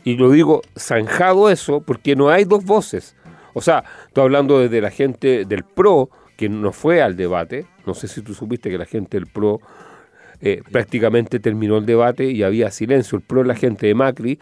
[0.05, 3.17] y lo digo zanjado eso, porque no hay dos voces.
[3.55, 7.67] O sea, estoy hablando desde la gente del PRO, que no fue al debate.
[7.87, 9.61] No sé si tú supiste que la gente del PRO
[10.43, 13.17] eh, prácticamente terminó el debate y había silencio.
[13.17, 14.39] El PRO es la gente de Macri.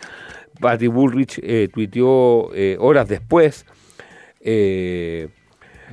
[0.61, 3.65] Patty Bullrich eh, tuiteó eh, horas después.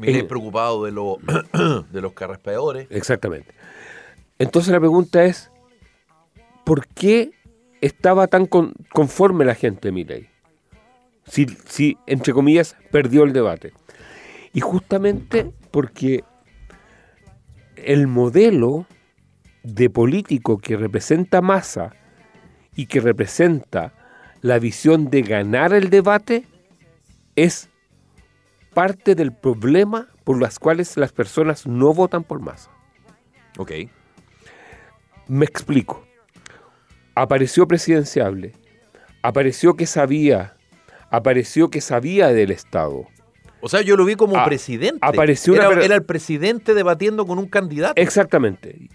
[0.09, 0.23] Eh.
[0.23, 1.17] preocupado de, lo,
[1.91, 2.87] de los carraspeadores.
[2.89, 3.53] Exactamente.
[4.39, 5.51] Entonces la pregunta es,
[6.63, 7.31] ¿por qué
[7.81, 10.29] estaba tan con- conforme la gente de Milei?
[11.25, 13.73] Si, si, entre comillas, perdió el debate.
[14.53, 16.23] Y justamente porque
[17.75, 18.85] el modelo
[19.63, 21.93] de político que representa Massa
[22.75, 23.93] y que representa
[24.41, 26.45] la visión de ganar el debate
[27.35, 27.69] es
[28.73, 32.69] parte del problema por las cuales las personas no votan por Massa.
[33.57, 33.71] Ok.
[35.27, 36.03] Me explico.
[37.15, 38.53] Apareció presidenciable,
[39.21, 40.55] apareció que sabía,
[41.09, 43.05] apareció que sabía del Estado.
[43.59, 44.99] O sea, yo lo vi como Ah, presidente.
[45.01, 48.01] apareció una era, el presidente debatiendo con un candidato.
[48.01, 48.89] Exactamente.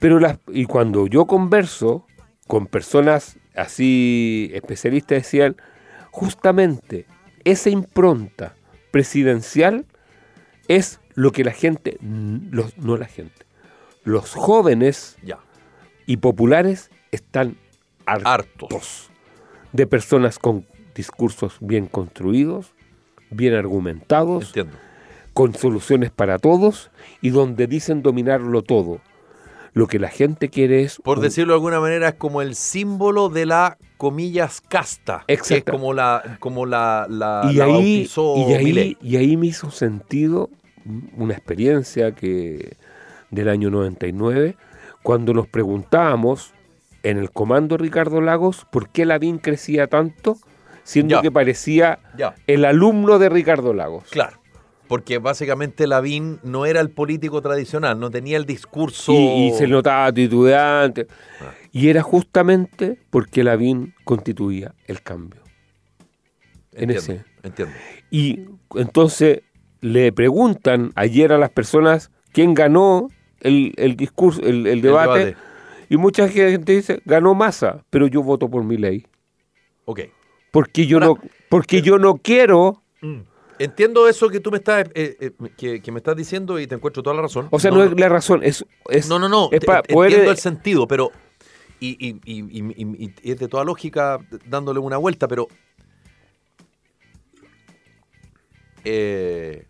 [0.00, 2.06] Pero las, y cuando yo converso
[2.48, 5.56] con personas así especialistas decían,
[6.10, 7.06] justamente
[7.44, 8.56] esa impronta
[8.92, 9.84] presidencial
[10.68, 13.44] es lo que la gente, los, no la gente,
[14.04, 15.38] los jóvenes Ya.
[16.06, 17.56] y populares están
[18.06, 19.10] hartos, Hartos.
[19.72, 22.72] de personas con discursos bien construidos,
[23.30, 24.76] bien argumentados, Entiendo.
[25.32, 29.00] con soluciones para todos y donde dicen dominarlo todo.
[29.74, 30.98] Lo que la gente quiere es...
[31.02, 35.22] Por un- decirlo de alguna manera, es como el símbolo de la, comillas, casta.
[35.28, 38.96] Que es como la, como la, la, y la ahí, bautizó y, ahí, Milei.
[39.00, 40.50] y ahí me hizo sentido
[41.16, 42.76] una experiencia que
[43.30, 44.56] del año 99,
[45.04, 46.52] cuando nos preguntábamos
[47.04, 50.36] en el comando Ricardo Lagos por qué Lavín crecía tanto,
[50.82, 51.22] siendo Ya.
[51.22, 54.02] que parecía Ya, el alumno de Ricardo Lagos.
[54.10, 54.41] claro.
[54.92, 59.10] Porque básicamente Lavín no era el político tradicional, no tenía el discurso.
[59.14, 61.06] Y, y se notaba titubeante.
[61.40, 61.50] Ah.
[61.72, 65.40] Y era justamente porque Lavín constituía el cambio.
[66.72, 67.24] en Entiendo, ese.
[67.42, 67.74] Entiendo.
[68.10, 68.40] Y
[68.74, 69.40] entonces
[69.80, 73.08] le preguntan ayer a las personas quién ganó
[73.40, 75.36] el, el discurso, el, el debate, debate.
[75.88, 79.06] y mucha gente dice, ganó Massa, pero yo voto por mi ley.
[79.86, 80.00] Ok.
[80.50, 82.82] Porque yo Ahora- no, porque yo no quiero,
[83.64, 86.74] Entiendo eso que tú me estás, eh, eh, que, que me estás diciendo y te
[86.74, 87.48] encuentro toda la razón.
[87.50, 89.92] o sea, no, es la razón, es, es no, no, no, es te- para te-
[89.94, 91.10] poder entiendo el sentido, pero.
[91.80, 95.48] Y, y- y- y- es de toda lógica dándole una vuelta, pero.
[98.84, 99.66] eh,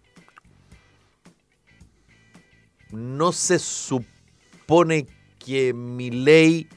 [2.90, 5.06] no se supone
[5.38, 6.68] que mi ley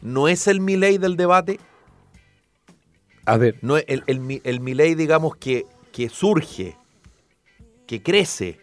[0.00, 1.58] no es el mi ley del debate.
[3.24, 6.76] a ver, No es el, el, mi- el Milei, digamos, que, que surge,
[7.86, 8.58] que crece,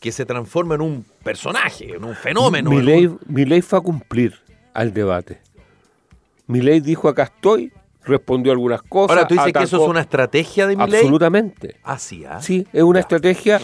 [0.00, 2.70] que se transforma en un personaje, en un fenómeno.
[2.70, 4.34] mi ley, un- mi ley fue a cumplir
[4.74, 5.40] al debate.
[6.46, 7.72] Mi ley dijo acá estoy,
[8.04, 9.16] respondió algunas cosas.
[9.16, 11.00] Ahora, tú dices que eso es una estrategia de Milei.
[11.00, 11.76] Absolutamente.
[11.82, 12.40] Ah, sí, ¿ah?
[12.40, 13.60] Sí, es una estrategia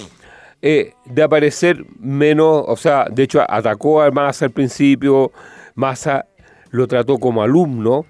[0.63, 5.33] eh, de aparecer menos, o sea, de hecho atacó a Massa al principio,
[5.75, 6.27] Massa
[6.71, 8.07] lo trató como alumno.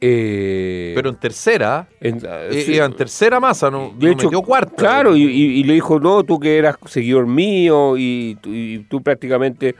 [0.00, 4.26] Eh, Pero en tercera, en, eh, sí, iba en tercera masa, no, de no hecho,
[4.26, 4.74] metió cuarta.
[4.76, 9.74] Claro, y, le dijo, no, tú que eras seguidor mío y, tú- y tú prácticamente...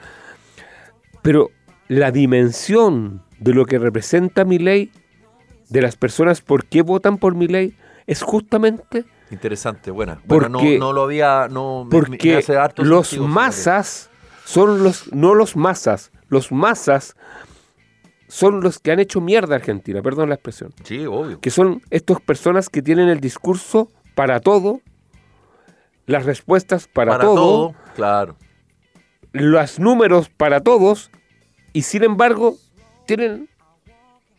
[1.23, 1.51] Pero
[1.89, 4.91] la dimensión de lo que representa mi ley,
[5.69, 7.75] de las personas por qué votan por mi ley,
[8.07, 10.21] es justamente Interesante, buena.
[10.25, 11.49] Bueno, no, Porque- no lo había.
[11.51, 14.09] No, me- porque hace harto los masas
[14.45, 17.17] son los, no los masas, los masas
[18.37, 20.75] son los que han hecho mierda a Argentina, perdón la expresión.
[20.85, 21.41] Sí, obvio.
[21.41, 24.83] que son estas personas que tienen el discurso para todo,
[26.05, 28.37] las respuestas para, todo, claro.
[29.33, 31.11] los números para todos,
[31.73, 32.59] y sin embargo
[33.07, 33.49] tienen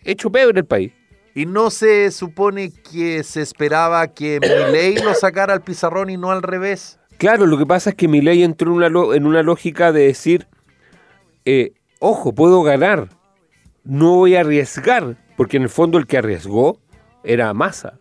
[0.04, 0.94] hecho peor el país.
[1.34, 6.30] ¿Y no se supone que se esperaba que Milei lo sacara al pizarrón y no
[6.30, 7.00] al revés?
[7.18, 10.06] Claro, lo que pasa es que mi ley entró en una, en una lógica de
[10.06, 10.46] decir,
[11.46, 13.17] eh, ojo, puedo ganar,
[13.88, 16.80] no voy a arriesgar, porque en el fondo el que arriesgó
[17.24, 17.98] era Massa,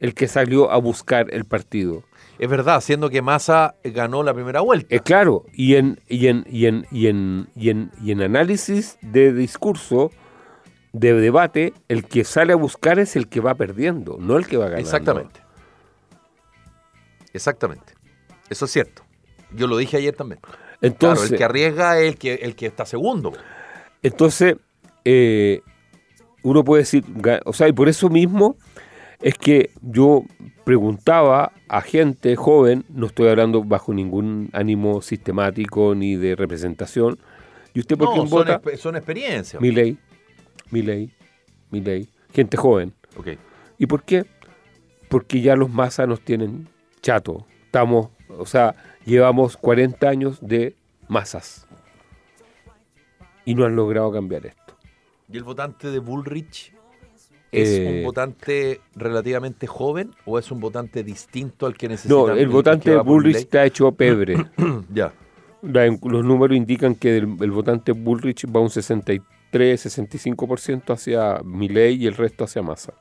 [0.00, 2.04] el que salió a buscar el partido.
[2.38, 4.94] Es verdad, siendo que Massa ganó la primera vuelta.
[4.94, 8.98] Eh, claro, y en, y, en, y, en, y, en, y, en, y en análisis
[9.00, 10.10] de discurso,
[10.92, 14.56] de debate, el que sale a buscar es el que va perdiendo, no el que
[14.56, 14.82] va ganando.
[14.82, 15.40] Exactamente.
[17.32, 17.94] Exactamente.
[18.50, 19.02] Eso es cierto.
[19.52, 20.40] Yo lo dije ayer también.
[20.80, 23.32] Entonces, claro, el que arriesga es el que, el que está segundo.
[24.02, 24.56] Entonces,
[25.08, 25.60] eh,
[26.42, 27.04] uno puede decir,
[27.44, 28.56] o sea, y por eso mismo
[29.20, 30.24] es que yo
[30.64, 37.20] preguntaba a gente joven, no estoy hablando bajo ningún ánimo sistemático ni de representación,
[37.72, 38.60] ¿y usted por No, quién son, vota?
[38.76, 39.62] son experiencias.
[39.62, 39.96] Mi ley,
[40.72, 41.12] mi ley,
[41.70, 42.08] mi ley.
[42.32, 42.92] Gente joven.
[43.16, 43.28] Ok.
[43.78, 44.24] ¿Y por qué?
[45.08, 46.68] Porque ya los masas nos tienen
[47.00, 47.46] chato.
[47.64, 50.74] Estamos, o sea, llevamos 40 años de
[51.06, 51.68] masas.
[53.44, 54.65] Y no han logrado cambiar esto.
[55.32, 56.72] ¿Y el votante de Bullrich
[57.52, 62.14] es Eh, un votante relativamente joven o es un votante distinto al que necesita?
[62.14, 64.36] No, el votante de Bullrich está hecho pebre.
[64.36, 64.84] Milei?
[64.92, 65.12] Ya.
[65.62, 71.94] La- los números indican que el, el votante Bullrich va un 63, 65% hacia Milei
[71.96, 72.92] y el resto hacia Massa.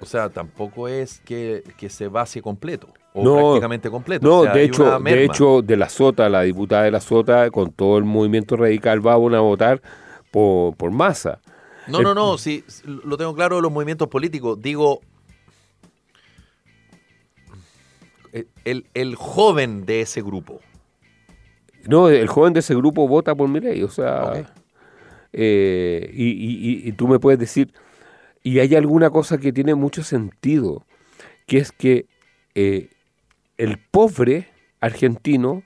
[0.00, 4.26] O sea, tampoco es que, que se base completo o No, prácticamente completo.
[4.26, 7.50] No, O sea, de hecho, de hecho, de la Sota, la diputada de la Sota,
[7.50, 9.82] con todo el movimiento radical, va a votar
[10.30, 11.40] por, por Massa.
[11.86, 14.60] No, no, no, sí, lo tengo claro de los movimientos políticos.
[14.60, 15.00] Digo,
[18.32, 20.60] eh, el, el joven de ese grupo.
[21.86, 24.44] No, el joven de ese grupo vota por Milei, o sea,
[25.32, 27.72] eh, y, y- y- y tú me puedes decir,
[28.42, 30.84] y hay alguna cosa que tiene mucho sentido,
[31.46, 32.06] que es que
[32.54, 32.90] eh,
[33.56, 34.48] el pobre
[34.80, 35.62] argentino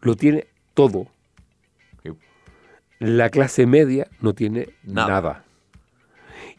[0.00, 1.06] lo tiene todo.
[3.00, 5.08] La clase media no tiene Nada.
[5.08, 5.44] nada.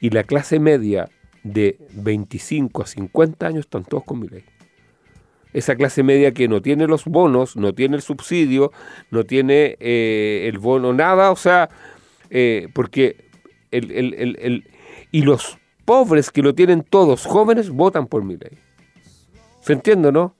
[0.02, 1.08] Y la clase media
[1.44, 4.44] de 25 a 50 años están todos con mi ley.
[5.54, 8.72] Esa clase media que no tiene los bonos, no tiene el subsidio,
[9.12, 11.70] no tiene eh, el bono, nada, o sea,
[12.30, 13.18] eh, porque
[13.70, 14.68] el, el- el- el-
[15.12, 18.58] y los pobres que lo tienen todos, jóvenes, votan por mi ley.
[19.60, 20.36] ¿Se entiende, no?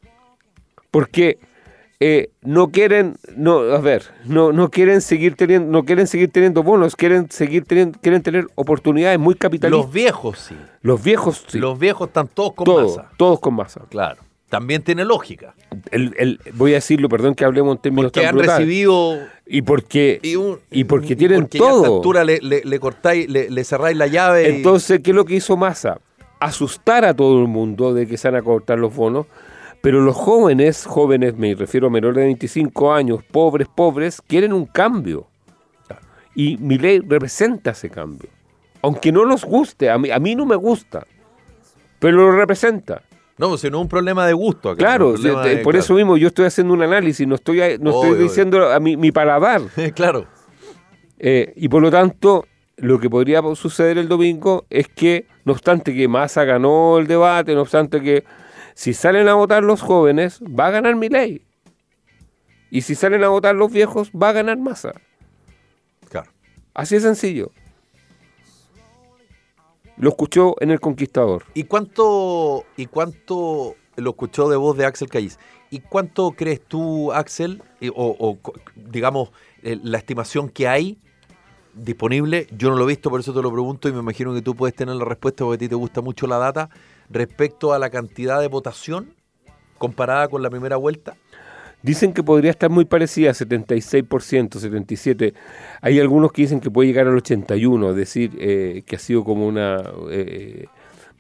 [0.90, 1.38] Porque
[2.04, 6.64] eh, no quieren, no, a ver, no, no quieren seguir teniendo, no quieren seguir teniendo
[6.64, 9.86] bonos, quieren seguir teniendo, quieren tener oportunidades muy capitalistas.
[9.86, 10.56] Los viejos sí.
[10.82, 13.10] Los, viejos, sí, Los viejos están todos con todos, masa.
[13.18, 13.82] todos con masa.
[13.90, 14.20] Claro.
[14.50, 15.54] También tiene lógica.
[15.92, 18.58] El- el- voy a decirlo, perdón que hablemos en términos Porque tan han brutales.
[18.68, 19.20] recibido.
[19.46, 21.96] y porque Y, un- y porque y tienen porque ya a esta todo.
[21.98, 24.44] altura le, le- le cortáis, le, le cerráis la llave.
[24.50, 26.00] y- Entonces, ¿qué es lo que hizo Massa?
[26.40, 29.28] Asustar a todo el mundo de que se van a cortar los bonos,
[29.82, 34.66] pero los jóvenes, jóvenes, me refiero a menores de 25 años, pobres, pobres, quieren un
[34.66, 35.28] cambio.
[36.36, 38.30] Y mi ley representa ese cambio.
[38.82, 41.06] Aunque no nos guste, a mí, a mí no me gusta,
[42.00, 43.02] pero lo representa.
[43.38, 44.70] No, pues, si no es un problema de gusto.
[44.70, 45.80] acá, Claro, de- de- por claro.
[45.80, 48.98] eso mismo yo estoy haciendo un análisis, no estoy, no estoy Obvio, diciendo a mi,
[48.98, 49.62] mi paladar.
[49.96, 50.26] claro.
[51.20, 52.46] Eh, y por lo tanto,
[52.78, 57.54] lo que podría suceder el domingo es que, no obstante que Massa ganó el debate,
[57.56, 58.24] no obstante que
[58.74, 61.42] si salen a votar los jóvenes, va a ganar mi ley.
[62.70, 64.94] Y si salen a votar los viejos, va a ganar Massa.
[66.10, 66.32] claro.
[66.74, 67.52] Así de sencillo.
[69.98, 71.44] Lo escuchó en El Conquistador.
[71.54, 75.38] ¿Y cuánto, ¿Y cuánto lo escuchó de voz de Axel Callis?
[75.70, 77.62] ¿Y cuánto crees tú, Axel,
[77.94, 79.32] o, o, digamos,
[79.64, 80.98] eh, la estimación que hay
[81.74, 82.48] disponible?
[82.58, 84.56] Yo no lo he visto, por eso te lo pregunto y me imagino que tú
[84.56, 86.70] puedes tener la respuesta porque a ti te gusta mucho la data
[87.12, 89.14] respecto a la cantidad de votación
[89.78, 91.16] comparada con la primera vuelta.
[91.84, 95.34] Dicen que podría estar muy parecida, 76%, 77%.
[95.82, 99.24] Hay algunos que dicen que puede llegar al 81%, es decir, eh, que ha sido
[99.24, 99.82] como una,
[100.12, 100.68] eh,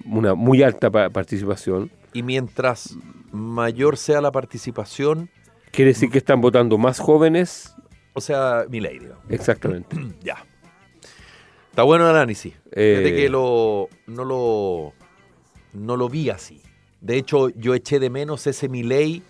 [0.05, 1.89] una muy alta pa- participación.
[2.13, 2.95] Y mientras
[3.31, 5.29] mayor sea la participación,
[5.71, 7.73] Quiere decir que están votando más jóvenes.
[8.13, 9.23] o sea, mi ley, digamos.
[9.29, 9.97] Exactamente.
[10.21, 10.45] Ya.
[11.71, 12.53] Está bueno el análisis.
[12.73, 14.93] Eh, Fíjate que lo, no lo
[15.73, 16.61] no lo vi así.
[16.99, 19.23] De hecho, yo eché de menos ese Milei,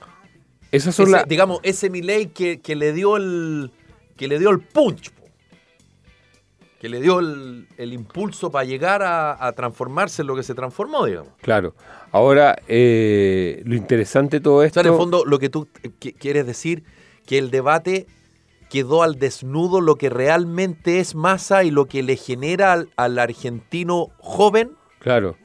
[0.72, 1.28] Esas son ese- las...
[1.28, 3.72] digamos, ese Milei que, que le dio el
[4.18, 5.24] que le dio el punch, po.
[6.80, 10.54] que le dio el, el impulso para llegar a, a transformarse en lo que se
[10.54, 11.32] transformó, digamos.
[11.42, 11.76] Claro.
[12.12, 14.80] Ahora, eh, lo interesante de todo O esto...
[14.82, 16.84] sea, en el fondo, lo que tú eh, qui- quieres decir,
[17.26, 18.06] que el debate
[18.70, 23.18] quedó al desnudo lo que realmente es masa y lo que le genera al, al
[23.20, 25.36] argentino joven Claro.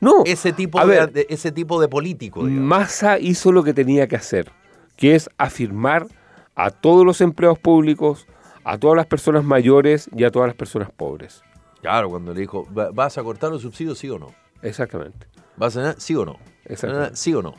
[0.00, 2.44] No, ese tipo, de, ver, de- ese tipo de político.
[2.46, 2.66] digamos.
[2.68, 4.50] Massa hizo lo que tenía que hacer,
[4.96, 6.06] que es afirmar
[6.54, 8.26] a todos los empleados públicos,
[8.64, 11.42] a todas las personas mayores y a todas las personas pobres.
[11.82, 14.34] Claro, cuando le dijo, "Va- ¿vas a cortar los subsidios, sí o no?
[14.62, 15.26] Exactamente.
[15.56, 16.38] ¿Vas a sí o no?
[16.64, 17.16] Exactamente.
[17.16, 17.54] ¿Sí o no?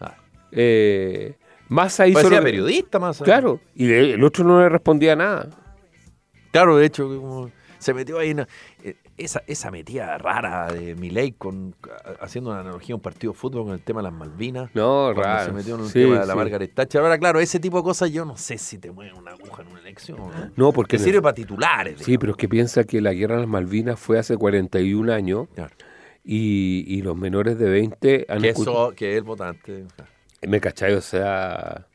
[0.00, 0.16] Ah,
[0.52, 1.36] Eh,
[1.68, 2.14] Massa hizo...
[2.14, 3.20] Parecía lo que- periodista más.
[3.20, 5.48] Claro, y el otro no le respondía nada.
[6.52, 8.46] Claro, de hecho, como se metió ahí en
[9.18, 11.74] esa, esa metida rara de Milei con
[12.20, 14.70] haciendo una analogía a un partido de fútbol con el tema de las Malvinas.
[14.74, 15.46] No, raro.
[15.46, 16.38] se metió en el Sí, tema de la sí.
[16.38, 17.00] Margaret Thatcher.
[17.02, 19.68] Ahora, claro, ese tipo de cosas yo no sé si te mueven una aguja en
[19.68, 20.18] una elección.
[20.18, 20.30] ¿no?
[20.56, 20.96] No, porque...
[20.96, 21.98] El- sirve para titulares.
[22.00, 25.48] Sí, pero es que piensa que la guerra de las Malvinas fue hace 41 años
[25.54, 25.74] Claro.
[26.24, 29.84] y, y los menores de 20 han Que, eso, que es el votante.
[30.46, 31.87] Me cachai, o sea...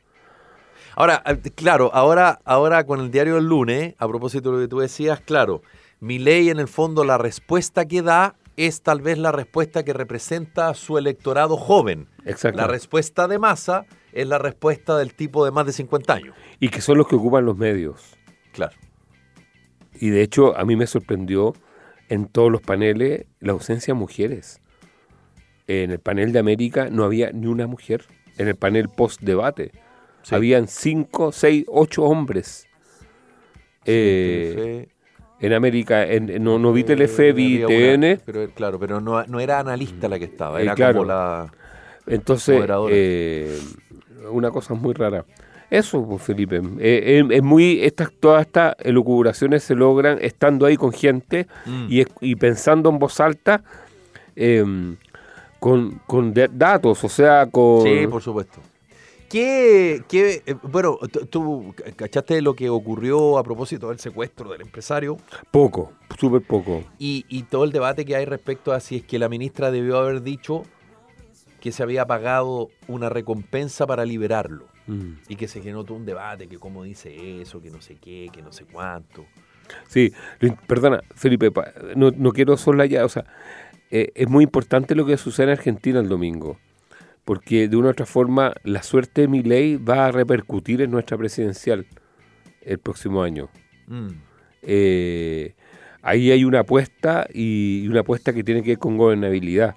[0.96, 4.68] Ahora, eh, claro, ahora, ahora con el diario del lunes, a propósito de lo que
[4.68, 5.62] tú decías, claro,
[6.00, 9.92] mi ley en el fondo la respuesta que da es tal vez la respuesta que
[9.92, 12.08] representa a su electorado joven.
[12.24, 12.60] Exacto.
[12.60, 16.36] La respuesta de masa es la respuesta del tipo de más de 50 años.
[16.60, 18.16] Y que son los que ocupan los medios.
[18.52, 18.76] Claro.
[19.94, 21.54] Y de hecho, a mí me sorprendió
[22.08, 24.60] en todos los paneles la ausencia de mujeres.
[25.66, 28.04] En el panel de América no había ni una mujer.
[28.36, 29.72] En el panel post-debate
[30.24, 30.34] Sí.
[30.34, 32.66] habían cinco, seis, ocho hombres.
[33.84, 34.88] Eh,
[35.40, 38.22] en América, en, en- no, no vi Telefe, vi Eh, Había una, TN.
[38.24, 40.94] pero, claro, pero no, no era analista la que estaba, Eh, era claro.
[40.94, 41.52] como la...
[42.06, 43.58] Entonces, eh,
[44.30, 45.24] una cosa muy rara.
[45.70, 46.60] Eso, pues, Felipe.
[46.78, 47.82] Eh, es muy.
[47.82, 51.86] Estas, todas estas elucubraciones se logran estando ahí con gente Mm.
[51.88, 53.64] y, y pensando en voz alta
[55.58, 57.82] con, con de- datos, o sea, con.
[57.82, 58.60] Sí, por supuesto.
[59.28, 60.98] ¿Qué, qué, eh, bueno,
[61.30, 65.16] tú- cachaste lo que ocurrió a propósito del secuestro del empresario
[65.50, 66.84] Poco, súper poco.
[66.98, 69.98] y, y todo el debate que hay respecto a si es que la ministra debió
[69.98, 70.62] haber dicho
[71.60, 75.12] que se había pagado una recompensa para liberarlo Mm.
[75.28, 78.28] y que se generó todo un debate que cómo dice eso, que no sé qué,
[78.30, 79.24] que no sé cuánto.
[79.88, 80.12] Sí,
[80.66, 81.50] perdona, Felipe,
[81.96, 82.54] no, no quiero
[82.84, 83.24] ya, o sea,
[83.90, 86.58] eh, es muy importante lo que sucede en Argentina el domingo,
[87.24, 90.90] porque de una u otra forma la suerte de mi ley va a repercutir en
[90.90, 91.86] nuestra presidencial
[92.62, 93.48] el próximo año.
[93.86, 94.08] Mm.
[94.62, 95.54] Eh,
[96.02, 99.76] ahí hay una apuesta y una apuesta que tiene que ver con gobernabilidad,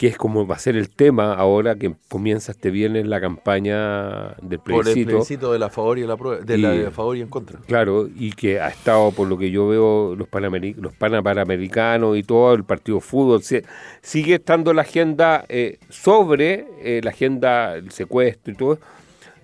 [0.00, 4.28] que es como va a ser el tema ahora que comienza este viernes la campaña
[4.40, 5.08] del Por el plebiscito.
[5.08, 7.58] plebiscito de la favor y la prueba, de la de favor y en contra.
[7.66, 12.16] Claro, y que ha estado, por lo que yo veo, los, panameri- los pana- panamericanos
[12.16, 13.62] y todo, el partido fútbol, se-
[14.00, 18.78] sigue estando la agenda eh, sobre eh, la agenda, el secuestro y todo,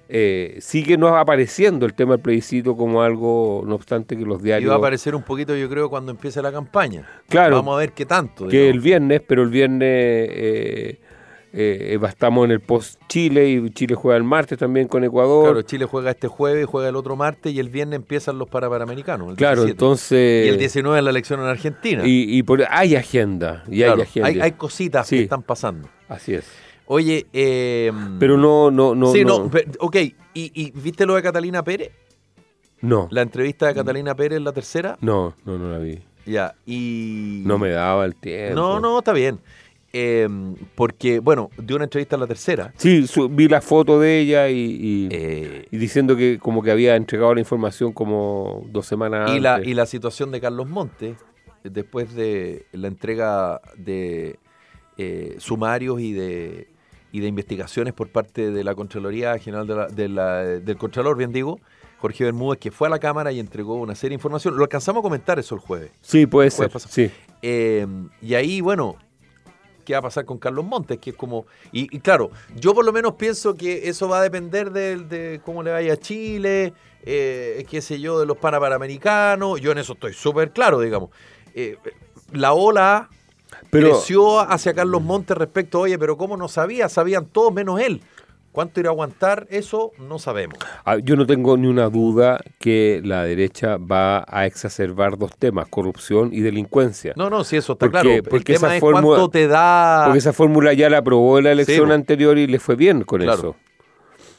[0.09, 4.45] eh, sigue no apareciendo el tema del plebiscito como algo, no obstante que los Y
[4.45, 4.71] diarios...
[4.71, 7.09] va a aparecer un poquito, yo creo, cuando empiece la campaña.
[7.29, 7.57] Claro.
[7.57, 8.47] Vamos a ver qué tanto.
[8.49, 11.01] que el viernes, pero el viernes eh,
[11.53, 15.45] eh, estamos en el post-Chile y Chile juega el martes también con Ecuador.
[15.45, 19.35] Claro, Chile juega este jueves, juega el otro martes y el viernes empiezan los Parapanamericanos.
[19.37, 19.71] Claro, 17.
[19.71, 20.47] entonces...
[20.47, 22.03] Y el 19 es la elección en Argentina.
[22.07, 24.29] y, y por, hay agenda, y Claro, hay agenda.
[24.29, 25.17] hay, hay cositas Sí.
[25.17, 25.89] que están pasando.
[26.09, 26.45] Así es.
[26.87, 29.12] Oye, eh, Pero no, no, no.
[29.12, 29.97] sí, no, no, ok.
[29.97, 31.91] ¿Y, y viste lo de Catalina Pérez?
[32.82, 34.97] no, La entrevista de Catalina Pérez, la tercera.
[35.01, 35.99] no, no, no la vi.
[36.26, 37.43] Ya, y...
[37.47, 38.55] No me daba el tiempo.
[38.57, 39.39] No, no, está bien.
[39.93, 40.28] Eh,
[40.74, 42.72] porque, bueno, dio una entrevista en la tercera.
[42.76, 46.70] Sí, su- vi la foto de ella y, y, eh, y diciendo que como que
[46.70, 49.68] había entregado la información como dos semanas y, la, antes.
[49.70, 51.16] y la situación de Carlos Montes,
[51.64, 54.39] después de la entrega de
[54.99, 56.68] eh, sumarios y de,
[57.17, 61.17] y de investigaciones por parte de la Contraloría General de la- de la- del Contralor,
[61.17, 61.59] bien digo,
[61.99, 64.55] Jorge Bermúdez, que fue a la Cámara y entregó una serie de información.
[64.57, 65.91] Lo alcanzamos a comentar eso el jueves.
[66.03, 66.71] Sí, puede ser.
[66.81, 67.11] Sí.
[67.41, 67.87] Eh,
[68.21, 68.97] y ahí, bueno,
[69.87, 70.99] ¿qué va a pasar con Carlos Montes?
[70.99, 71.47] Que es como.
[71.73, 75.41] Y, y claro, yo por lo menos pienso que eso va a depender de, de
[75.43, 79.59] cómo le vaya a Chile, eh, qué sé yo, de los panamericanos.
[79.62, 81.09] Yo en eso estoy súper claro, digamos.
[81.55, 81.79] Eh,
[82.33, 83.09] la ola
[83.71, 86.89] Pero creció hacia Carlos Montes respecto, oye, pero ¿cómo no sabía?
[86.89, 88.01] Sabían todos menos él.
[88.53, 89.47] ¿Cuánto irá a aguantar?
[89.51, 90.57] Eso no sabemos.
[90.87, 95.69] ah, yo no tengo ni una duda que la derecha va a exacerbar dos temas,
[95.69, 97.13] corrupción y delincuencia.
[97.17, 98.23] No, no, sí, eso está Porque- claro.
[98.31, 100.05] porque el tema esa es fórmula- cuánto te da.
[100.07, 101.93] Porque esa fórmula ya la aprobó en la elección po.
[101.93, 103.39] anterior y le fue bien con Claro.
[103.39, 103.57] eso.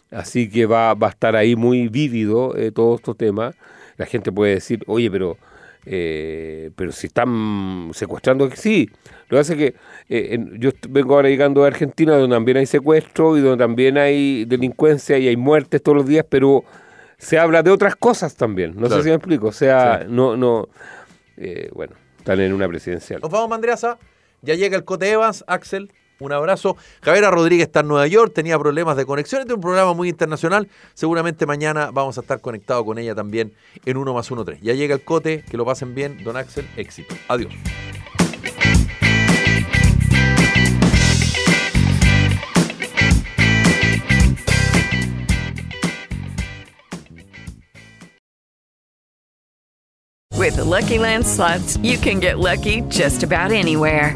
[0.10, 3.56] Así que va, va a estar ahí muy vívido eh, todo estos temas.
[3.98, 5.38] La gente puede decir, oye, pero
[5.90, 8.90] eh, pero si están secuestrando, sí.
[9.30, 9.66] Lo que pasa es que
[10.10, 13.98] eh, en- yo vengo ahora llegando de Argentina, donde también hay secuestro y donde también
[13.98, 16.64] hay delincuencia y hay muertes todos los días, pero
[17.18, 18.72] se habla de otras cosas también.
[18.76, 18.98] No Claro.
[18.98, 19.48] sé si me explico.
[19.48, 20.08] O sea, Sí.
[20.10, 20.68] no, no,
[21.38, 23.22] eh, bueno, están en una presidencial.
[23.22, 23.98] Nos vamos, Mandreasa.
[24.42, 25.92] Ya llega el Cote Evans, Axel.
[26.20, 26.78] Un abrazo.
[27.02, 29.42] Javiera Rodríguez está en Nueva York, tenía problemas de conexión.
[29.42, 30.68] Este es un programa muy internacional.
[30.94, 33.54] Seguramente mañana vamos a estar conectados con ella también
[33.86, 34.62] en 1 más 1 3.
[34.62, 36.24] Ya llega el Cote, que lo pasen bien.
[36.24, 37.16] Don Axel, éxito.
[37.28, 37.54] Adiós.
[50.38, 54.16] With the Lucky Land slots, you can get lucky just about anywhere.